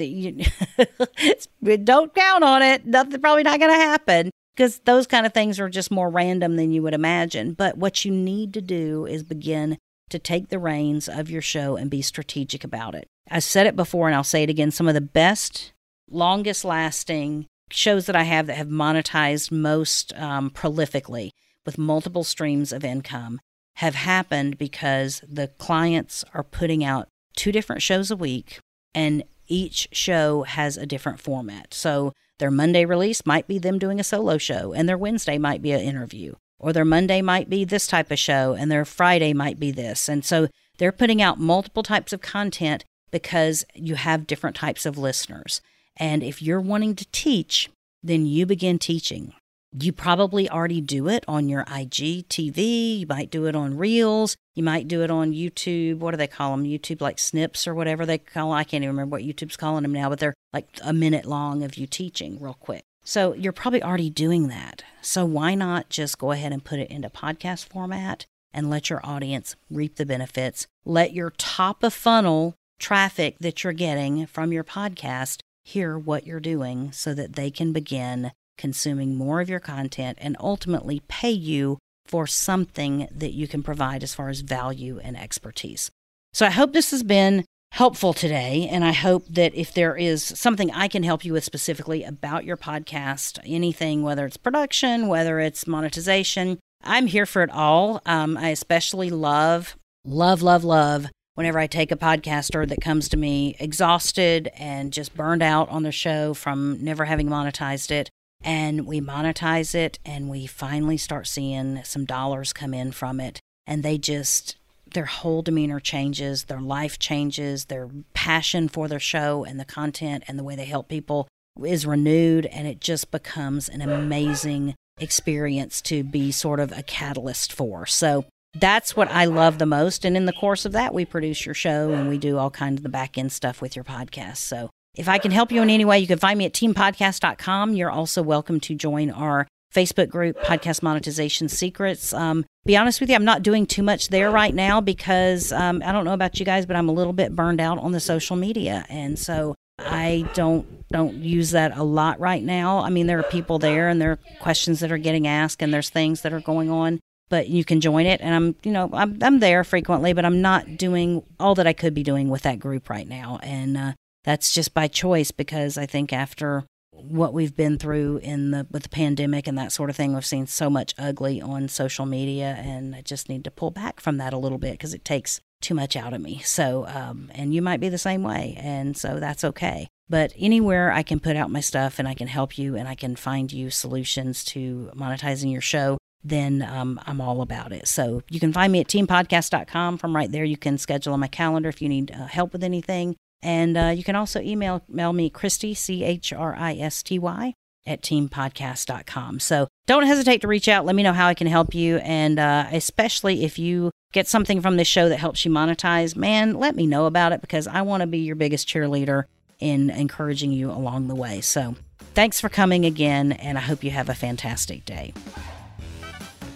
you, 1.63 1.77
don't 1.79 2.15
count 2.15 2.45
on 2.45 2.63
it. 2.63 2.87
Nothing 2.87 3.21
probably 3.21 3.43
not 3.43 3.59
going 3.59 3.73
to 3.73 3.77
happen. 3.77 4.31
Because 4.55 4.81
those 4.81 5.07
kind 5.07 5.25
of 5.25 5.33
things 5.33 5.61
are 5.61 5.69
just 5.69 5.91
more 5.91 6.11
random 6.11 6.57
than 6.57 6.73
you 6.73 6.83
would 6.83 6.95
imagine. 6.95 7.53
But 7.53 7.79
what 7.79 8.05
you 8.05 8.11
need 8.11 8.53
to 8.55 8.61
do 8.61 9.07
is 9.07 9.23
begin 9.23 9.79
to 10.11 10.19
take 10.19 10.49
the 10.49 10.59
reins 10.59 11.09
of 11.09 11.31
your 11.31 11.43
show 11.43 11.77
and 11.77 11.89
be 11.89 12.03
strategic 12.03 12.65
about 12.65 12.97
it. 12.97 13.07
I 13.31 13.39
said 13.39 13.67
it 13.67 13.77
before 13.77 14.09
and 14.09 14.17
i'll 14.17 14.25
say 14.25 14.43
it 14.43 14.51
again. 14.51 14.71
Some 14.71 14.89
of 14.89 14.95
the 14.95 15.01
best 15.01 15.73
longest 16.11 16.65
lasting 16.65 17.47
shows 17.71 18.07
that 18.07 18.17
i 18.17 18.23
have 18.23 18.47
that 18.47 18.57
have 18.57 18.69
monetized 18.69 19.53
most 19.53 20.15
um, 20.19 20.49
prolifically 20.49 21.29
with 21.67 21.77
multiple 21.77 22.25
streams 22.25 22.73
of 22.73 22.83
income 22.83 23.39
have 23.79 23.95
happened 23.95 24.59
because 24.59 25.23
the 25.29 25.47
clients 25.47 26.25
are 26.35 26.43
putting 26.43 26.83
out 26.83 27.07
two 27.37 27.53
different 27.53 27.81
shows 27.81 28.11
a 28.11 28.17
week 28.17 28.59
and 28.93 29.23
each 29.47 29.89
show 29.93 30.43
has 30.43 30.77
a 30.77 30.85
different 30.85 31.21
format. 31.21 31.73
So 31.73 32.13
their 32.41 32.51
Monday 32.51 32.85
release 32.85 33.25
might 33.25 33.47
be 33.47 33.57
them 33.57 33.79
doing 33.79 34.01
a 34.01 34.05
solo 34.05 34.37
show 34.37 34.73
and 34.73 34.89
their 34.89 34.99
Wednesday 34.99 35.39
might 35.39 35.63
be 35.63 35.71
an 35.71 35.81
interview 35.81 36.35
or 36.59 36.73
their 36.73 36.85
Monday 36.85 37.23
might 37.23 37.49
be 37.49 37.65
this 37.65 37.87
type 37.87 38.11
of 38.11 38.19
show 38.19 38.55
and 38.59 38.69
their 38.69 38.85
Friday 38.85 39.33
might 39.33 39.61
be 39.61 39.71
this. 39.71 40.09
And 40.09 40.25
so 40.25 40.49
they're 40.79 40.91
putting 40.91 41.23
out 41.23 41.39
multiple 41.39 41.85
types 41.85 42.13
of 42.13 42.21
content 42.21 42.85
because 43.13 43.65
you 43.75 43.95
have 43.95 44.27
different 44.27 44.57
types 44.57 44.87
of 44.87 44.99
listeners. 44.99 45.61
And 45.97 46.25
if 46.25 46.43
you're 46.43 46.61
wanting 46.61 46.97
to 46.97 47.07
teach, 47.13 47.71
then 48.03 48.27
you 48.27 48.45
begin 48.45 48.81
teaching. 48.81 49.35
You 49.77 49.93
probably 49.93 50.49
already 50.49 50.81
do 50.81 51.09
it 51.09 51.25
on 51.29 51.49
your 51.49 51.65
IGTV. 51.65 53.01
You 53.01 53.07
might 53.07 53.31
do 53.31 53.47
it 53.47 53.55
on 53.55 53.77
Reels. 53.77 54.35
You 54.55 54.63
might 54.63 54.89
do 54.89 55.03
it 55.03 55.11
on 55.11 55.33
YouTube. 55.33 55.99
What 55.99 56.13
do 56.13 56.17
they 56.17 56.27
call 56.27 56.57
them? 56.57 56.65
YouTube 56.65 57.03
like 57.03 57.19
snips 57.19 57.69
or 57.69 57.75
whatever 57.75 58.07
they 58.07 58.19
call. 58.19 58.53
I 58.53 58.65
can't 58.65 58.83
even 58.83 58.97
remember 58.97 59.17
what 59.17 59.25
YouTube's 59.25 59.59
calling 59.59 59.83
them 59.83 59.93
now, 59.93 60.09
but 60.09 60.21
they're 60.21 60.35
like 60.55 60.69
a 60.83 60.93
minute 60.95 61.27
long 61.27 61.63
of 61.63 61.77
you 61.77 61.87
teaching 61.87 62.41
real 62.41 62.55
quick. 62.55 62.83
So 63.05 63.35
you're 63.35 63.53
probably 63.53 63.83
already 63.83 64.11
doing 64.11 64.49
that. 64.49 64.85
So 65.03 65.25
why 65.25 65.55
not 65.55 65.91
just 65.91 66.19
go 66.19 66.33
ahead 66.33 66.53
and 66.53 66.65
put 66.65 66.79
it 66.79 66.91
into 66.91 67.11
podcast 67.11 67.69
format 67.69 68.27
and 68.53 68.71
let 68.71 68.89
your 68.89 69.01
audience 69.05 69.55
reap 69.71 69.97
the 69.97 70.07
benefits? 70.07 70.67
Let 70.87 71.13
your 71.13 71.31
top 71.37 71.83
of 71.83 71.93
funnel 71.93 72.55
traffic 72.79 73.37
that 73.41 73.65
you're 73.65 73.73
getting 73.75 74.27
from 74.27 74.53
your 74.53 74.65
podcast 74.65 75.41
hear 75.65 75.99
what 75.99 76.27
you're 76.27 76.41
doing 76.41 76.91
so 76.93 77.13
that 77.13 77.35
they 77.35 77.51
can 77.51 77.73
begin 77.73 78.33
consuming 78.59 79.15
more 79.15 79.41
of 79.41 79.49
your 79.49 79.61
content, 79.61 80.19
and 80.21 80.37
ultimately 80.39 81.01
pay 81.09 81.31
you 81.31 81.79
for 82.07 82.27
something 82.27 83.09
that 83.11 83.33
you 83.33 83.49
can 83.49 83.63
provide 83.63 84.03
as 84.03 84.15
far 84.15 84.29
as 84.29 84.41
value 84.41 85.01
and 85.03 85.17
expertise. 85.17 85.91
So 86.33 86.45
I 86.45 86.51
hope 86.51 86.73
this 86.73 86.91
has 86.91 87.03
been 87.03 87.45
helpful 87.73 88.13
today. 88.13 88.69
And 88.71 88.85
I 88.85 88.93
hope 88.93 89.27
that 89.29 89.55
if 89.55 89.73
there 89.73 89.97
is 89.97 90.25
something 90.25 90.71
I 90.73 90.89
can 90.89 91.03
help 91.03 91.25
you 91.25 91.33
with 91.33 91.45
specifically 91.45 92.03
about 92.05 92.45
your 92.45 92.57
podcast, 92.57 93.39
anything, 93.45 94.03
whether 94.03 94.27
it's 94.27 94.37
production, 94.37 95.07
whether 95.07 95.39
it's 95.39 95.67
monetization, 95.67 96.59
I'm 96.83 97.07
here 97.07 97.27
for 97.27 97.43
it 97.43 97.51
all. 97.51 98.01
Um, 98.07 98.37
I 98.37 98.51
especially 98.51 99.11
love, 99.11 99.77
love, 100.05 100.43
love, 100.43 100.65
love 100.65 101.07
whenever 101.35 101.59
I 101.59 101.67
take 101.67 101.93
a 101.93 101.97
podcaster 101.97 102.67
that 102.69 102.81
comes 102.81 103.09
to 103.11 103.17
me 103.17 103.55
exhausted 103.61 104.51
and 104.57 104.93
just 104.93 105.15
burned 105.15 105.43
out 105.43 105.69
on 105.69 105.83
their 105.83 105.93
show 105.93 106.35
from 106.35 106.83
never 106.83 107.05
having 107.05 107.29
monetized 107.29 107.91
it 107.91 108.11
and 108.43 108.87
we 108.87 109.01
monetize 109.01 109.75
it 109.75 109.99
and 110.05 110.29
we 110.29 110.47
finally 110.47 110.97
start 110.97 111.27
seeing 111.27 111.83
some 111.85 112.05
dollars 112.05 112.53
come 112.53 112.73
in 112.73 112.93
from 112.93 113.21
it 113.21 113.41
and 113.67 113.83
they 113.83 113.99
just 113.99 114.57
their 114.95 115.07
whole 115.07 115.43
demeanor 115.43 115.81
changes 115.81 116.45
their 116.45 116.61
life 116.61 116.99
changes 116.99 117.67
their 117.67 117.89
passion 118.15 118.69
for 118.69 118.89
their 118.89 119.01
show 119.01 119.45
and 119.45 119.61
the 119.61 119.65
content 119.65 120.25
and 120.29 120.39
the 120.39 120.45
way 120.45 120.57
they 120.57 120.65
help 120.65 120.89
people 120.89 121.29
is 121.63 121.85
renewed 121.85 122.47
and 122.47 122.67
it 122.67 122.81
just 122.81 123.11
becomes 123.11 123.69
an 123.69 123.83
amazing 123.83 124.75
experience 124.99 125.83
to 125.83 126.03
be 126.03 126.33
sort 126.33 126.61
of 126.61 126.73
a 126.73 126.83
catalyst 126.83 127.53
for 127.53 127.85
so 127.85 128.25
that's 128.55 128.97
what 128.97 129.11
I 129.11 129.27
love 129.27 129.59
the 129.59 129.67
most. 129.67 130.05
And 130.05 130.17
in 130.17 130.27
the 130.27 130.33
course 130.33 130.65
of 130.65 130.73
that, 130.73 130.95
we 130.95 131.05
produce 131.05 131.45
your 131.45 131.55
show 131.55 131.93
and 131.93 132.09
we 132.09 132.19
do 132.19 132.39
all 132.39 132.51
kinds 132.51 132.79
of 132.79 132.83
the 132.83 132.89
back 132.89 133.19
end 133.19 133.33
stuff 133.33 133.61
with 133.61 133.77
your 133.77 133.85
podcast. 133.85 134.39
So 134.39 134.71
if 134.99 135.09
I 135.09 135.19
can 135.19 135.31
help 135.31 135.53
you 135.53 135.63
in 135.63 135.71
any 135.71 135.85
way, 135.85 136.01
you 136.01 136.09
can 136.09 136.19
find 136.19 136.37
me 136.37 136.45
at 136.45 136.53
teampodcast.com. 136.53 137.75
You're 137.75 137.91
also 137.91 138.21
welcome 138.21 138.59
to 138.61 138.75
join 138.75 139.11
our 139.11 139.47
Facebook 139.73 140.09
group, 140.09 140.37
Podcast 140.41 140.83
Monetization 140.83 141.49
Secrets. 141.49 142.13
Um, 142.13 142.45
be 142.67 142.77
honest 142.77 143.01
with 143.01 143.09
you, 143.09 143.15
I'm 143.15 143.25
not 143.25 143.45
doing 143.45 143.65
too 143.65 143.85
much 143.85 144.09
there 144.09 144.29
right 144.31 144.53
now 144.53 144.81
because 144.81 145.53
um, 145.53 145.83
I 145.85 145.93
don't 145.93 146.05
know 146.05 146.15
about 146.15 146.41
you 146.41 146.45
guys, 146.45 146.67
but 146.67 146.75
I'm 146.75 146.89
a 146.89 146.93
little 146.93 147.13
bit 147.13 147.37
burned 147.37 147.61
out 147.61 147.79
on 147.79 147.93
the 147.93 148.01
social 148.01 148.35
media, 148.35 148.85
and 148.89 149.17
so 149.17 149.55
I 149.79 150.29
don't 150.35 150.67
don't 150.89 151.15
use 151.15 151.53
that 151.53 151.77
a 151.77 151.85
lot 151.85 152.19
right 152.19 152.43
now. 152.43 152.79
I 152.79 152.91
mean, 152.91 153.07
there 153.07 153.21
are 153.21 153.25
people 153.25 153.61
there, 153.61 153.89
and 153.89 154.01
there 154.01 154.13
are 154.13 154.19
questions 154.41 154.81
that 154.81 154.91
are 154.91 154.99
getting 154.99 155.29
asked, 155.29 155.63
and 155.63 155.73
there's 155.73 155.91
things 155.91 156.23
that 156.23 156.33
are 156.33 156.41
going 156.41 156.71
on. 156.71 156.99
But 157.29 157.49
you 157.49 157.65
can 157.65 157.81
join 157.81 158.07
it, 158.07 158.21
and 158.21 158.35
I'm 158.35 158.57
you 158.65 158.73
know 158.73 158.91
I'm 158.93 159.19
I'm 159.23 159.39
there 159.39 159.63
frequently, 159.63 160.13
but 160.13 160.25
I'm 160.25 160.43
not 160.43 160.77
doing 160.77 161.23
all 161.39 161.55
that 161.55 161.69
I 161.69 161.73
could 161.73 161.95
be 161.95 162.03
doing 162.03 162.31
with 162.31 162.43
that 162.43 162.59
group 162.59 162.91
right 162.91 163.07
now, 163.07 163.39
and 163.43 163.77
uh, 163.77 163.93
that's 164.25 164.53
just 164.53 164.75
by 164.75 164.89
choice 164.89 165.31
because 165.31 165.79
I 165.79 165.87
think 165.87 166.13
after 166.13 166.65
what 166.91 167.33
we've 167.33 167.55
been 167.55 167.79
through 167.79 168.19
in 168.19 168.51
the 168.51 168.67
with 168.71 168.83
the 168.83 168.89
pandemic 168.89 169.47
and 169.47 169.57
that 169.57 169.73
sort 169.73 169.91
of 169.91 169.97
thing, 169.97 170.15
we've 170.15 170.27
seen 170.27 170.47
so 170.47 170.69
much 170.69 170.95
ugly 170.99 171.41
on 171.41 171.69
social 171.69 172.07
media, 172.07 172.57
and 172.59 172.95
I 172.95 173.03
just 173.03 173.29
need 173.29 173.45
to 173.45 173.51
pull 173.51 173.71
back 173.71 174.01
from 174.01 174.19
that 174.19 174.33
a 174.33 174.39
little 174.39 174.59
bit 174.59 174.73
because 174.73 174.95
it 174.95 175.05
takes 175.05 175.41
too 175.61 175.75
much 175.75 175.97
out 175.97 176.13
of 176.13 176.21
me. 176.21 176.41
So, 176.45 176.87
um, 176.87 177.31
and 177.35 177.55
you 177.55 177.63
might 177.63 177.81
be 177.81 177.89
the 177.89 177.99
same 177.99 178.23
way, 178.23 178.57
and 178.59 178.97
so 178.97 179.21
that's 179.21 179.45
okay. 179.45 179.89
But 180.09 180.33
anywhere 180.39 180.91
I 180.93 181.03
can 181.03 181.21
put 181.21 181.37
out 181.37 181.51
my 181.51 181.61
stuff 181.61 181.99
and 181.99 182.09
I 182.09 182.15
can 182.15 182.29
help 182.29 182.57
you 182.57 182.77
and 182.77 182.89
I 182.89 182.95
can 182.95 183.15
find 183.15 183.53
you 183.53 183.71
solutions 183.71 184.43
to 184.47 184.91
monetizing 184.95 185.53
your 185.53 185.61
show, 185.61 185.99
then 186.25 186.63
um, 186.63 186.99
I'm 187.07 187.21
all 187.21 187.43
about 187.43 187.73
it. 187.73 187.87
So 187.87 188.23
you 188.31 188.41
can 188.41 188.53
find 188.53 188.73
me 188.73 188.81
at 188.81 188.89
teampodcast.com. 188.89 189.99
From 189.99 190.17
right 190.17 190.33
there, 190.33 190.45
you 190.45 190.57
can 190.57 190.79
schedule 190.79 191.13
on 191.13 191.21
my 191.21 191.29
calendar 191.29 191.69
if 191.69 191.83
you 191.83 191.89
need 191.89 192.11
uh, 192.11 192.27
help 192.27 192.55
with 192.55 192.65
anything. 192.65 193.17
And 193.43 193.77
uh, 193.77 193.93
you 193.95 194.03
can 194.03 194.17
also 194.17 194.41
email, 194.41 194.83
email 194.91 195.13
me, 195.13 195.31
Christy, 195.31 195.75
C 195.75 196.05
H 196.05 196.33
R 196.33 196.57
I 196.57 196.75
S 196.75 197.03
T 197.03 197.19
Y, 197.19 197.55
at 197.87 198.03
teampodcast.com. 198.03 199.41
So 199.41 199.69
don't 199.87 200.07
hesitate 200.07 200.41
to 200.43 200.49
reach 200.49 200.69
out. 200.69 200.85
Let 200.85 200.95
me 200.95 201.03
know 201.03 201.13
how 201.13 201.27
I 201.27 201.35
can 201.35 201.47
help 201.47 201.75
you. 201.75 201.99
And 201.99 202.39
uh, 202.39 202.67
especially 202.73 203.45
if 203.45 203.59
you 203.59 203.91
get 204.13 204.27
something 204.27 204.61
from 204.61 204.77
this 204.77 204.89
show 204.89 205.09
that 205.09 205.19
helps 205.19 205.45
you 205.45 205.51
monetize, 205.51 206.17
man, 206.17 206.55
let 206.55 206.77
me 206.77 206.87
know 206.87 207.07
about 207.07 207.33
it 207.33 207.41
because 207.41 207.67
I 207.67 207.83
want 207.83 208.03
to 208.03 208.07
be 208.07 208.19
your 208.19 208.37
biggest 208.37 208.69
cheerleader 208.69 209.25
in 209.59 209.91
encouraging 209.91 210.53
you 210.53 210.71
along 210.71 211.09
the 211.09 211.15
way. 211.15 211.41
So 211.41 211.77
thanks 212.15 212.41
for 212.41 212.49
coming 212.49 212.85
again, 212.85 213.33
and 213.33 213.59
I 213.59 213.63
hope 213.63 213.83
you 213.83 213.91
have 213.91 214.09
a 214.09 214.15
fantastic 214.15 214.85
day. 214.85 215.13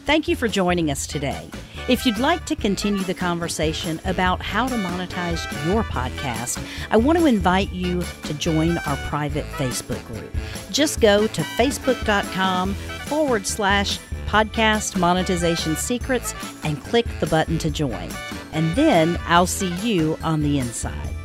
Thank 0.04 0.26
you 0.26 0.34
for 0.34 0.48
joining 0.48 0.90
us 0.90 1.06
today. 1.06 1.48
If 1.88 2.04
you'd 2.04 2.18
like 2.18 2.44
to 2.46 2.56
continue 2.56 3.04
the 3.04 3.14
conversation 3.14 4.00
about 4.04 4.42
how 4.42 4.66
to 4.66 4.74
monetize 4.74 5.40
your 5.66 5.84
podcast, 5.84 6.64
I 6.90 6.96
want 6.96 7.18
to 7.18 7.26
invite 7.26 7.72
you 7.72 8.02
to 8.24 8.34
join 8.34 8.78
our 8.78 8.96
private 9.08 9.44
Facebook 9.52 10.04
group. 10.06 10.34
Just 10.70 11.00
go 11.00 11.28
to 11.28 11.42
facebook.com 11.42 12.74
forward 13.06 13.46
slash 13.46 14.00
podcast 14.26 14.98
monetization 14.98 15.76
secrets 15.76 16.34
and 16.64 16.82
click 16.82 17.06
the 17.20 17.26
button 17.28 17.58
to 17.58 17.70
join. 17.70 18.10
And 18.52 18.74
then 18.74 19.20
I'll 19.26 19.46
see 19.46 19.72
you 19.86 20.18
on 20.24 20.42
the 20.42 20.58
inside. 20.58 21.21